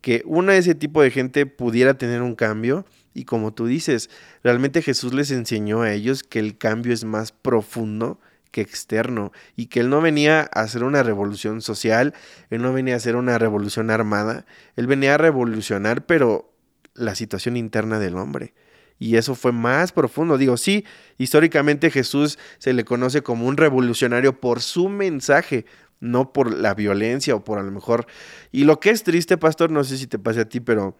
[0.00, 2.86] que una de ese tipo de gente pudiera tener un cambio.
[3.12, 4.08] Y como tú dices,
[4.42, 9.66] realmente Jesús les enseñó a ellos que el cambio es más profundo que externo y
[9.66, 12.14] que él no venía a hacer una revolución social,
[12.50, 16.52] él no venía a hacer una revolución armada, él venía a revolucionar pero
[16.94, 18.54] la situación interna del hombre.
[18.98, 20.36] Y eso fue más profundo.
[20.36, 20.84] Digo, sí,
[21.16, 25.64] históricamente Jesús se le conoce como un revolucionario por su mensaje,
[26.00, 28.06] no por la violencia o por a lo mejor...
[28.52, 30.98] Y lo que es triste, pastor, no sé si te pase a ti, pero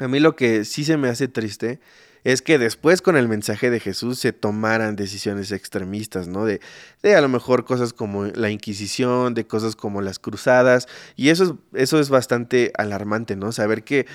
[0.00, 1.80] a mí lo que sí se me hace triste
[2.24, 6.44] es que después con el mensaje de Jesús se tomaran decisiones extremistas, ¿no?
[6.44, 6.60] De,
[7.02, 11.44] de a lo mejor cosas como la Inquisición, de cosas como las cruzadas, y eso
[11.72, 13.52] es, eso es bastante alarmante, ¿no?
[13.52, 14.06] Saber que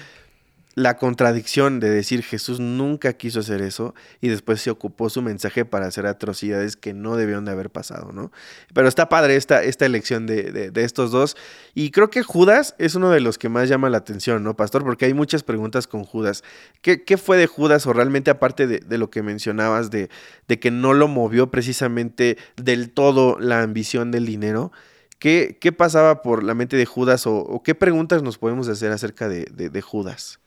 [0.77, 5.65] la contradicción de decir Jesús nunca quiso hacer eso y después se ocupó su mensaje
[5.65, 8.31] para hacer atrocidades que no debieron de haber pasado, ¿no?
[8.75, 11.35] Pero está padre esta, esta elección de, estos dos
[11.73, 14.83] y creo que Judas es uno de los que más llama la atención, ¿no, Pastor?
[14.83, 16.43] Porque hay muchas preguntas con Judas.
[16.83, 20.11] ¿Qué, fue de Judas o realmente aparte de, lo que mencionabas de,
[20.47, 24.71] de que no lo movió precisamente del todo la ambición del dinero?
[25.17, 29.27] ¿Qué, ¿Qué, pasaba por la mente de Judas o, qué preguntas nos podemos hacer acerca
[29.27, 30.39] de Judas?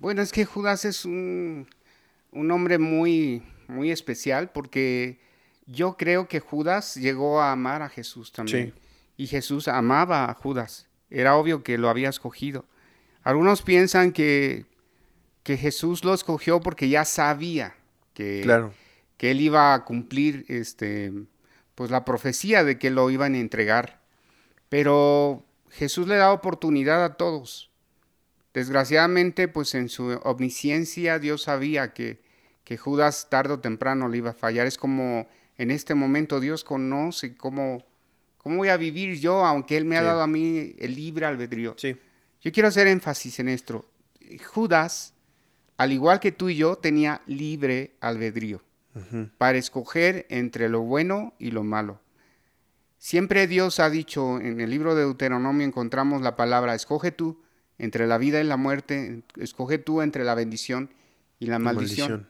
[0.00, 1.68] Bueno, es que Judas es un,
[2.32, 5.20] hombre muy, muy especial porque
[5.66, 8.72] yo creo que Judas llegó a amar a Jesús también.
[9.18, 10.88] Y Jesús amaba a Judas.
[11.10, 12.64] Era obvio que lo había escogido.
[13.22, 14.64] Algunos piensan que,
[15.42, 17.74] que Jesús lo escogió porque ya sabía
[18.14, 18.72] que, claro.
[19.18, 21.12] que él iba a cumplir este,
[21.74, 24.00] pues la profecía de que lo iban a entregar.
[24.70, 27.69] Pero Jesús le da oportunidad a todos.
[28.52, 32.20] Desgraciadamente, pues en su omnisciencia Dios sabía que,
[32.64, 34.66] que Judas tarde o temprano le iba a fallar.
[34.66, 37.84] Es como en este momento Dios conoce cómo,
[38.38, 41.74] cómo voy a vivir yo, aunque Él me ha dado a mí el libre albedrío.
[41.76, 41.96] Sí.
[42.40, 43.86] Yo quiero hacer énfasis en esto.
[44.44, 45.14] Judas,
[45.76, 48.62] al igual que tú y yo, tenía libre albedrío
[49.38, 52.00] para escoger entre lo bueno y lo malo.
[52.98, 57.40] Siempre Dios ha dicho, en el libro de Deuteronomio encontramos la palabra, escoge tú
[57.80, 60.90] entre la vida y la muerte, escoge tú entre la bendición
[61.38, 62.28] y la maldición.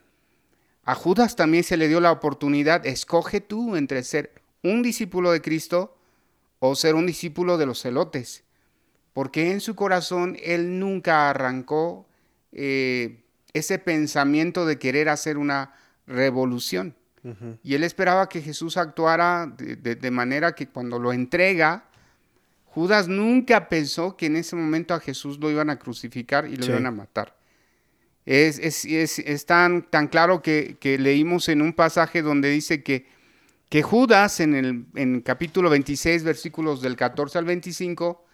[0.83, 4.31] A Judas también se le dio la oportunidad, escoge tú entre ser
[4.63, 5.95] un discípulo de Cristo
[6.59, 8.43] o ser un discípulo de los celotes,
[9.13, 12.07] porque en su corazón él nunca arrancó
[12.51, 15.75] eh, ese pensamiento de querer hacer una
[16.07, 16.95] revolución.
[17.61, 21.90] Y él esperaba que Jesús actuara de manera que cuando lo entrega,
[22.73, 26.67] Judas nunca pensó que en ese momento a Jesús lo iban a crucificar y lo
[26.67, 27.35] iban a matar.
[28.25, 33.07] Es, es, tan, tan, claro que, leímos en un pasaje donde dice que,
[33.67, 38.25] que Judas, en el en capítulo 26, versículos del 14 al 25,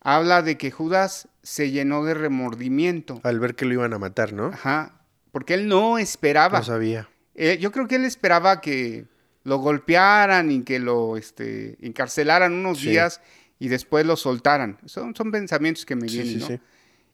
[0.00, 3.20] habla de que Judas se llenó de remordimiento.
[3.22, 4.48] Al ver que lo iban a matar, ¿no?
[4.48, 5.00] Ajá,
[5.32, 6.58] porque él no esperaba.
[6.58, 7.08] No sabía.
[7.34, 9.06] Eh, yo creo que él esperaba que
[9.44, 13.22] lo golpearan y que lo este, encarcelaran unos días
[13.60, 14.78] y después lo soltaran.
[14.86, 16.48] Son, son pensamientos que me vienen, ¿no?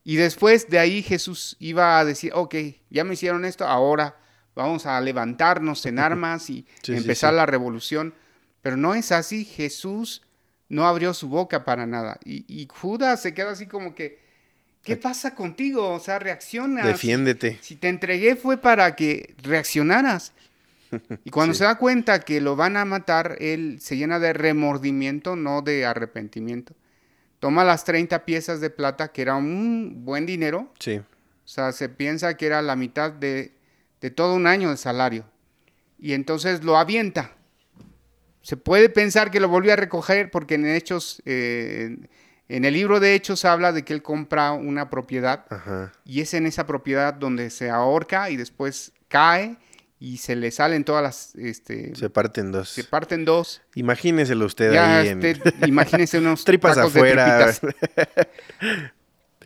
[0.04, 2.54] Y después de ahí Jesús iba a decir, ok,
[2.88, 4.16] ya me hicieron esto, ahora
[4.54, 8.14] vamos a levantarnos en armas y empezar la revolución.
[8.62, 10.22] Pero no es así, Jesús
[10.68, 12.18] no abrió su boca para nada.
[12.24, 14.20] Y, y Judas se queda así como que,
[14.84, 15.94] ¿qué pasa contigo?
[15.94, 16.86] O sea, reacciona.
[16.86, 17.58] Defiéndete.
[17.60, 20.32] Si te entregué fue para que reaccionaras.
[21.24, 25.36] Y cuando se da cuenta que lo van a matar, él se llena de remordimiento,
[25.36, 26.74] no de arrepentimiento.
[27.40, 30.72] Toma las 30 piezas de plata, que era un buen dinero.
[30.78, 30.98] Sí.
[30.98, 33.52] O sea, se piensa que era la mitad de,
[34.14, 35.24] todo un año de salario.
[35.98, 37.32] Y entonces lo avienta.
[38.42, 41.96] Se puede pensar que lo volvió a recoger porque en Hechos, eh,
[42.48, 45.46] en el libro de Hechos habla de que él compra una propiedad
[46.04, 49.56] y es en esa propiedad donde se ahorca y después cae
[49.98, 51.34] y se le salen todas las...
[51.36, 52.68] Este, se parten dos.
[52.68, 53.62] Se parten dos.
[53.74, 55.08] Imagíneselo usted ahí.
[55.08, 55.22] en...
[55.66, 57.54] Imagínese unos tripas afuera.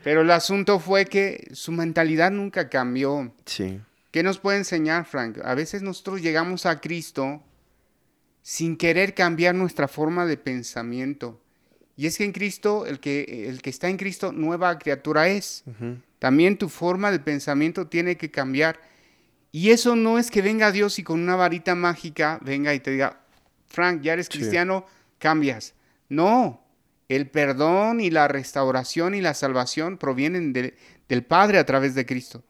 [0.03, 3.33] Pero el asunto fue que su mentalidad nunca cambió.
[3.45, 3.81] Sí.
[4.11, 5.39] ¿Qué nos puede enseñar, Frank?
[5.45, 7.43] A veces nosotros llegamos a Cristo
[8.43, 11.41] sin querer cambiar nuestra forma de pensamiento.
[11.97, 15.65] Y es que en Cristo, el que, el que está en Cristo, nueva criatura es.
[16.19, 18.81] También tu forma de pensamiento tiene que cambiar.
[19.53, 22.93] Y eso no es que venga Dios y con una varita mágica venga y te
[22.93, 23.21] diga,
[23.67, 24.87] Frank, ya eres cristiano,
[25.19, 25.75] cambias.
[26.09, 26.65] No,
[27.09, 32.45] el perdón y la restauración y la salvación provienen del Padre a través de Cristo.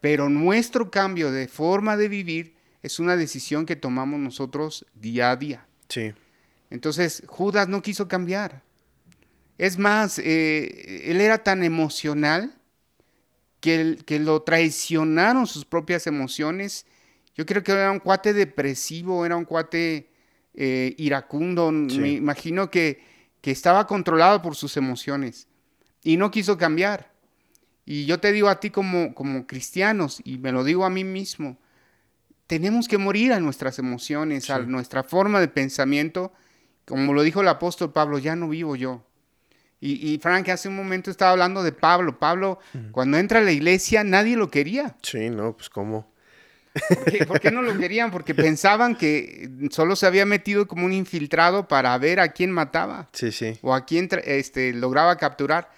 [0.00, 5.36] Pero nuestro cambio de forma de vivir es una decisión que tomamos nosotros día a
[5.36, 5.66] día.
[5.88, 6.12] Sí.
[6.70, 8.62] Entonces, Judas no quiso cambiar.
[9.56, 12.57] Es más, eh, él era tan emocional
[13.60, 16.86] que, que lo traicionaron sus propias emociones.
[17.34, 20.10] Yo creo que era un cuate depresivo, era un cuate
[20.54, 21.70] eh, iracundo.
[21.70, 23.02] Me imagino que,
[23.40, 25.48] que estaba controlado por sus emociones
[26.02, 27.12] y no quiso cambiar.
[27.84, 31.04] Y yo te digo a ti como, como cristianos, y me lo digo a mí
[31.04, 31.58] mismo,
[32.46, 36.32] tenemos que morir a nuestras emociones, a nuestra forma de pensamiento.
[36.84, 39.07] Como lo dijo el apóstol Pablo, ya no vivo yo.
[39.80, 42.18] Y, Frank hace un momento estaba hablando de Pablo.
[42.18, 42.58] Pablo,
[42.90, 44.96] cuando entra a la iglesia, nadie lo quería.
[45.02, 46.10] Sí, no, pues cómo.
[47.26, 48.10] ¿Por qué, no lo querían?
[48.10, 53.08] Porque pensaban que solo se había metido como un infiltrado para ver a quién mataba.
[53.12, 53.58] Sí, sí.
[53.62, 55.70] O a quién este, lograba capturar.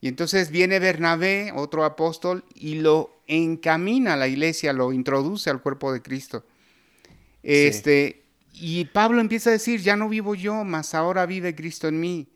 [0.00, 5.60] Y entonces viene Bernabé, otro apóstol, y lo encamina a la iglesia, lo introduce al
[5.60, 6.44] cuerpo de Cristo.
[7.42, 8.22] Este,
[8.52, 12.28] Y Pablo empieza a decir, ya no vivo yo, mas ahora vive Cristo en mí.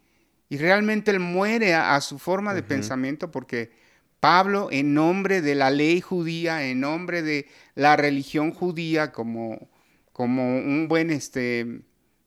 [0.51, 3.71] Y realmente él muere a, su forma de pensamiento porque
[4.19, 7.47] Pablo, en nombre de la ley judía, en nombre de
[7.77, 9.71] la religión judía, como,
[10.13, 11.83] como un buen, este,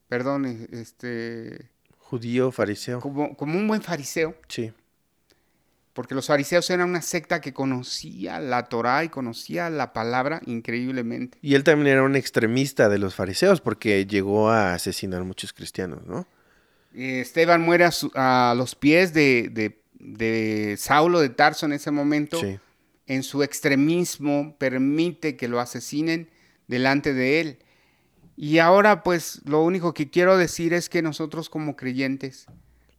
[0.08, 1.70] perdón, este...
[1.98, 2.98] Judío, fariseo.
[3.00, 4.34] Como, como un buen fariseo.
[4.48, 4.72] Sí.
[5.92, 11.36] Porque los fariseos eran una secta que conocía la Torá y conocía la palabra increíblemente.
[11.42, 16.06] Y él también era un extremista de los fariseos porque llegó a asesinar muchos cristianos,
[16.06, 16.26] ¿no?
[16.94, 22.40] Esteban muere a, los pies de, Saulo de Tarso en ese momento.
[23.06, 26.30] En su extremismo permite que lo asesinen
[26.68, 27.58] delante de él.
[28.36, 32.46] Y ahora pues lo único que quiero decir es que nosotros como creyentes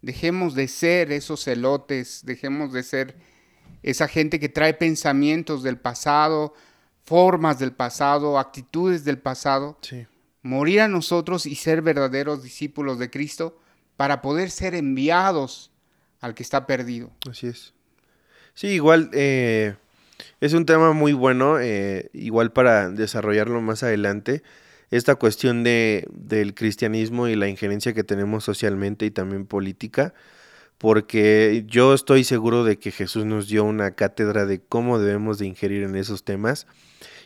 [0.02, 3.16] dejemos de ser esos celotes, dejemos de ser
[3.82, 6.54] esa gente que trae pensamientos del pasado,
[7.04, 9.78] formas del pasado, actitudes del pasado.
[10.41, 13.60] Morir a nosotros y ser verdaderos discípulos de Cristo
[13.98, 15.72] para poder ser enviados
[16.22, 17.12] al que está perdido.
[17.30, 17.74] Así es.
[18.54, 19.76] Sí, igual eh,
[20.41, 24.43] es un tema muy bueno, eh, igual para desarrollarlo más adelante.
[24.91, 30.14] Esta cuestión de, del cristianismo y la injerencia que tenemos socialmente y también política,
[30.78, 35.48] porque yo estoy seguro de que Jesús nos dio una cátedra de cómo debemos de
[35.48, 36.68] ingerir en esos temas.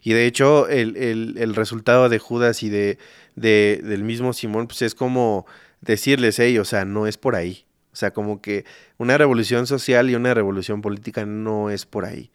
[0.01, 2.97] Y de hecho, el, el, resultado de Judas y de,
[3.35, 5.45] de, del mismo Simón, pues es como
[5.81, 7.65] decirles, hey, o sea, no es por ahí.
[7.91, 8.65] O sea, como que
[8.97, 12.31] una revolución social y una revolución política no es por ahí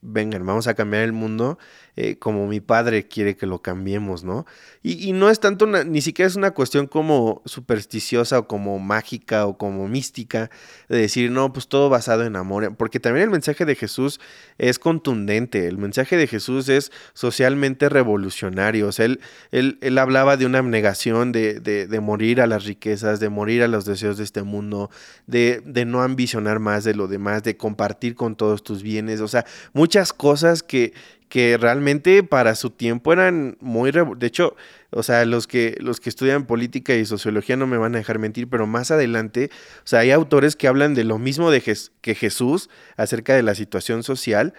[0.00, 1.58] vengan, vamos a cambiar el mundo
[1.96, 4.46] eh, como mi padre quiere que lo cambiemos, ¿no?
[4.82, 9.56] Y, no es tanto, ni siquiera es una cuestión como supersticiosa o como mágica o
[9.56, 10.50] como mística,
[10.88, 14.20] de decir, no, pues todo basado en amor, porque también el mensaje de Jesús
[14.58, 19.20] es contundente, el mensaje de Jesús es socialmente revolucionario, o sea, él,
[19.52, 23.84] él, hablaba de una abnegación, de, de, morir a las riquezas, de morir a los
[23.84, 24.90] deseos de este mundo,
[25.28, 29.28] de, de no ambicionar más de lo demás, de compartir con todos tus bienes, o
[29.28, 30.94] sea, muchas cosas que,
[31.28, 33.90] que realmente para su tiempo eran muy...
[33.90, 34.56] De hecho,
[34.90, 38.18] o sea, los que, los que estudian política y sociología no me van a dejar
[38.18, 42.14] mentir, pero más adelante, o sea, hay autores que hablan de lo mismo de que
[42.14, 44.54] Jesús acerca de la situación social,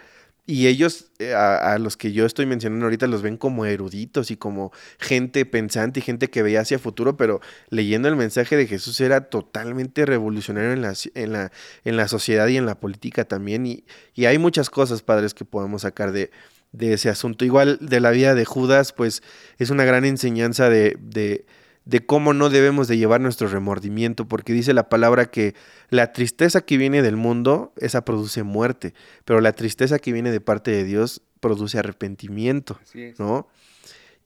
[0.47, 4.37] y ellos, eh, a, los que yo estoy mencionando ahorita, los ven como eruditos y
[4.37, 9.01] como gente pensante y gente que veía hacia futuro, pero leyendo el mensaje de Jesús
[9.01, 11.51] era totalmente revolucionario en la, en la,
[11.83, 13.65] en la sociedad y en la política también.
[13.65, 16.29] Y, y hay muchas cosas, padres, que podemos sacar de,
[16.73, 17.43] de ese asunto.
[17.43, 19.23] Igual de la vida de Judas, pues
[19.57, 21.45] es una gran enseñanza de, de
[21.85, 25.53] de cómo no debemos de llevar nuestro remordimiento, porque dice la palabra que
[25.89, 30.41] la tristeza que viene del mundo, esa produce muerte, pero la tristeza que viene de
[30.41, 32.79] parte de Dios produce arrepentimiento,
[33.19, 33.47] ¿no?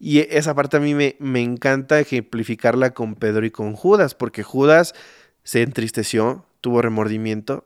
[0.01, 4.43] Y esa parte a mí me, me encanta ejemplificarla con Pedro y con Judas, porque
[4.43, 4.95] Judas
[5.43, 7.65] se entristeció, tuvo remordimiento,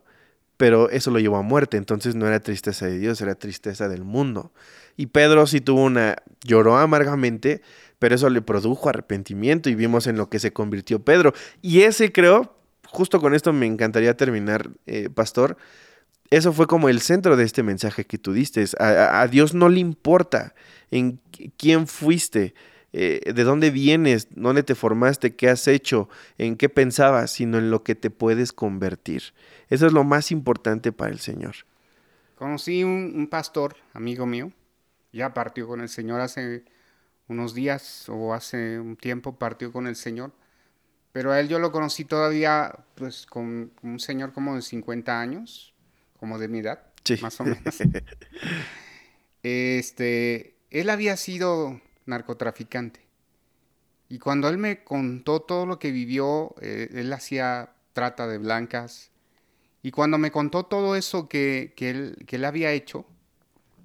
[0.58, 4.04] pero eso lo llevó a muerte, entonces no era tristeza de Dios, era tristeza del
[4.04, 4.52] mundo.
[4.96, 7.62] Y Pedro sí tuvo una, lloró amargamente,
[8.04, 11.32] pero eso le produjo arrepentimiento y vimos en lo que se convirtió Pedro.
[11.62, 12.54] Y ese creo,
[12.90, 15.56] justo con esto me encantaría terminar, eh, pastor,
[16.30, 18.66] eso fue como el centro de este mensaje que tú diste.
[18.78, 20.54] A, Dios no le importa
[20.92, 21.22] en
[21.56, 22.56] quién fuiste,
[22.92, 27.72] eh, de dónde vienes, dónde te formaste, qué has hecho, en qué pensabas, sino en
[27.72, 29.24] lo que te puedes convertir.
[29.70, 31.56] Eso es lo más importante para el Señor.
[32.36, 34.52] Conocí un, un pastor, amigo mío,
[35.14, 36.66] ya partió con el Señor hace
[37.34, 40.32] unos días o hace un tiempo partió con el Señor.
[41.14, 45.74] Pero a él yo lo conocí todavía pues con un señor como de 50 años,
[46.20, 46.84] como de mi edad,
[47.22, 47.62] más o menos.
[49.44, 53.02] este, él había sido narcotraficante.
[54.10, 59.12] Y cuando él me contó todo lo que vivió, eh, él hacía trata de blancas.
[59.84, 63.06] Y cuando me contó todo eso que, que, él, que él había hecho,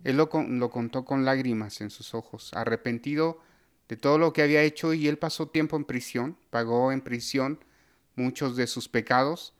[0.04, 3.40] él lo, contó con lágrimas en sus ojos, arrepentido
[3.88, 7.64] de todo lo que había hecho y él pasó tiempo en prisión, pagó en prisión
[8.16, 9.54] muchos de sus pecados,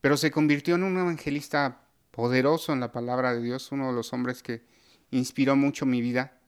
[0.00, 4.12] pero se convirtió en un evangelista poderoso en la palabra de Dios, uno de los
[4.12, 4.62] hombres que
[5.10, 6.38] inspiró mucho mi vida.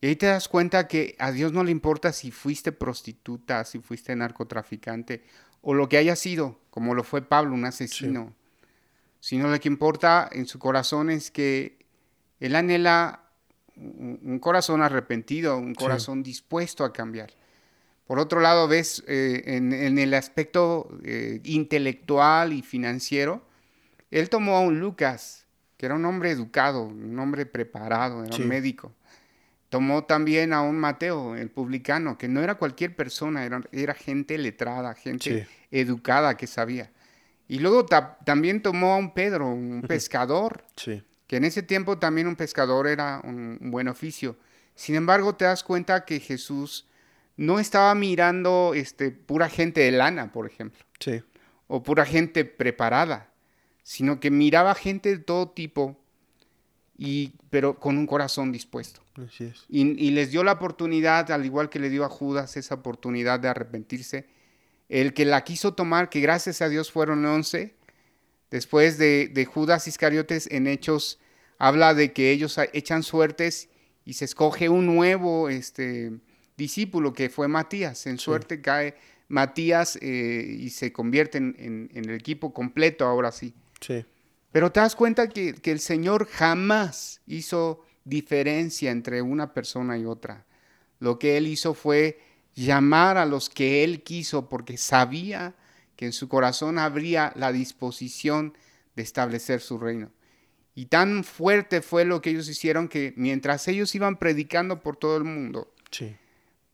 [0.00, 3.80] Y ahí te das cuenta que a Dios no le importa si fuiste prostituta, si
[3.80, 5.24] fuiste narcotraficante
[5.60, 8.34] o lo que haya sido, como lo fue Pablo, un asesino,
[9.20, 11.77] sino lo que importa en su corazón es que
[12.40, 13.24] él anhela
[13.76, 17.30] un corazón arrepentido, un corazón dispuesto a cambiar.
[18.08, 23.42] Por otro lado, ves eh, en, el aspecto eh, intelectual y financiero,
[24.10, 28.48] él tomó a un Lucas, que era un hombre educado, un hombre preparado, era un
[28.48, 28.94] médico.
[29.68, 34.94] Tomó también a un Mateo, el publicano, que no era cualquier persona, era, gente letrada,
[34.94, 36.90] gente educada que sabía.
[37.46, 37.84] Y luego
[38.24, 40.64] también tomó a un Pedro, un pescador,
[41.28, 44.36] que en ese tiempo también un pescador era un, buen oficio.
[44.74, 46.88] Sin embargo, te das cuenta que Jesús
[47.36, 50.84] no estaba mirando este, pura gente de lana, por ejemplo,
[51.68, 53.30] o pura gente preparada,
[53.82, 56.00] sino que miraba gente de todo tipo,
[56.96, 59.02] y, pero con un corazón dispuesto.
[59.68, 63.48] Y, les dio la oportunidad, al igual que le dio a Judas esa oportunidad de
[63.48, 64.26] arrepentirse.
[64.88, 67.74] El que la quiso tomar, que gracias a Dios fueron once,
[68.50, 71.18] después de, Judas Iscariotes en Hechos,
[71.58, 73.68] habla de que ellos echan suertes
[74.04, 76.12] y se escoge un nuevo este,
[76.56, 78.06] discípulo que fue Matías.
[78.06, 78.96] En suerte cae
[79.28, 83.54] Matías eh, y se convierte en, el equipo completo ahora sí.
[83.80, 84.04] Sí.
[84.50, 90.06] Pero te das cuenta que, que el Señor jamás hizo diferencia entre una persona y
[90.06, 90.46] otra.
[91.00, 92.18] Lo que él hizo fue
[92.54, 95.54] llamar a los que él quiso porque sabía
[95.98, 98.56] que en su corazón habría la disposición
[98.94, 100.12] de establecer su reino.
[100.76, 105.16] Y tan fuerte fue lo que ellos hicieron que mientras ellos iban predicando por todo
[105.16, 105.74] el mundo,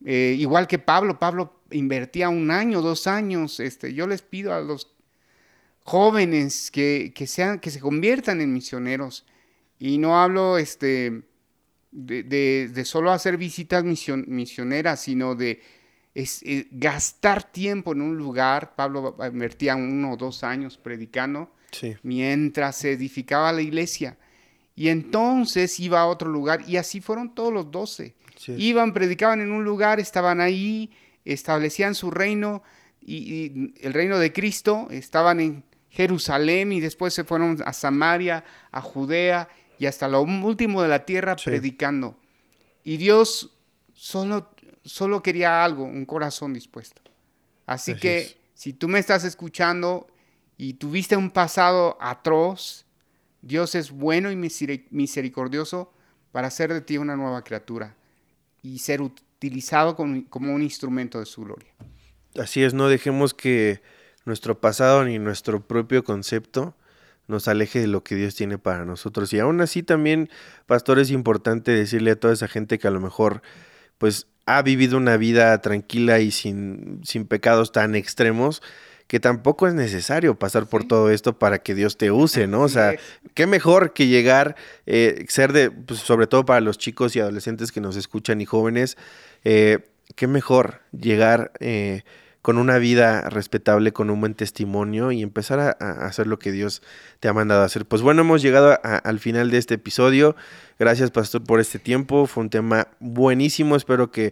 [0.05, 4.61] eh, igual que Pablo, Pablo invertía un año, dos años, este, yo les pido a
[4.61, 4.93] los
[5.83, 9.25] jóvenes que, sean, que se conviertan en misioneros,
[9.79, 11.23] y no hablo este,
[11.89, 15.63] de, solo hacer visitas misioneras, sino de
[16.15, 18.75] eh, gastar tiempo en un lugar.
[18.75, 21.51] Pablo invertía uno o dos años predicando
[22.03, 24.17] mientras se edificaba la iglesia.
[24.75, 28.15] Y entonces iba a otro lugar y así fueron todos los doce.
[28.47, 30.91] Iban, predicaban en un lugar, estaban ahí,
[31.23, 32.63] establecían su reino
[33.01, 38.81] y el reino de Cristo, estaban en Jerusalén y después se fueron a Samaria, a
[38.81, 39.47] Judea
[39.79, 42.17] y hasta lo último de la tierra predicando.
[42.83, 43.55] Y Dios
[43.93, 44.51] solo,
[44.85, 47.01] solo quería algo, un corazón dispuesto.
[47.65, 50.07] Así, que si tú me estás escuchando
[50.57, 52.85] y tuviste un pasado atroz,
[53.41, 55.91] Dios es bueno y misericordioso
[56.31, 57.95] para hacer de ti una nueva criatura
[58.61, 61.69] y ser utilizado como un instrumento de su gloria.
[62.39, 63.81] Así es, no dejemos que
[64.25, 66.75] nuestro pasado ni nuestro propio concepto
[67.27, 69.33] nos aleje de lo que Dios tiene para nosotros.
[69.33, 70.29] Y aún así también,
[70.65, 73.41] pastor, es importante decirle a toda esa gente que a lo mejor,
[73.97, 78.61] pues, ha vivido una vida tranquila y sin, sin pecados tan extremos,
[79.07, 82.61] que tampoco es necesario pasar por todo esto para que Dios te use, ¿no?
[82.61, 82.95] O sea,
[83.35, 84.55] qué mejor que llegar,
[84.87, 88.45] eh, ser de, pues, sobre todo para los chicos y adolescentes que nos escuchan y
[88.45, 88.97] jóvenes,
[89.43, 89.79] eh,
[90.15, 92.03] qué mejor llegar eh,
[92.45, 95.71] con una vida respetable, con un buen testimonio y empezar a,
[96.05, 96.83] hacer lo que Dios
[97.19, 97.87] te ha mandado a hacer.
[97.87, 100.35] Pues bueno, hemos llegado al final de este episodio.
[100.77, 102.27] Gracias, Pastor, por este tiempo.
[102.27, 103.75] Fue un tema buenísimo.
[103.75, 104.31] Espero que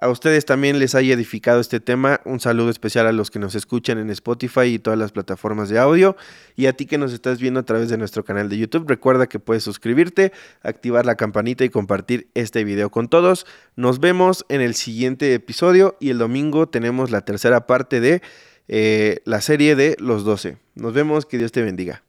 [0.00, 2.20] a ustedes también les haya edificado este tema.
[2.24, 5.78] Un saludo especial a los que nos escuchan en Spotify y todas las plataformas de
[5.78, 6.16] audio.
[6.56, 9.26] Y a ti que nos estás viendo a través de nuestro canal de YouTube, recuerda
[9.26, 10.32] que puedes suscribirte,
[10.62, 13.46] activar la campanita y compartir este video con todos.
[13.76, 18.22] Nos vemos en el siguiente episodio y el domingo tenemos la tercera parte de
[18.68, 20.56] eh, la serie de los 12.
[20.74, 22.02] Nos vemos, que Dios te bendiga.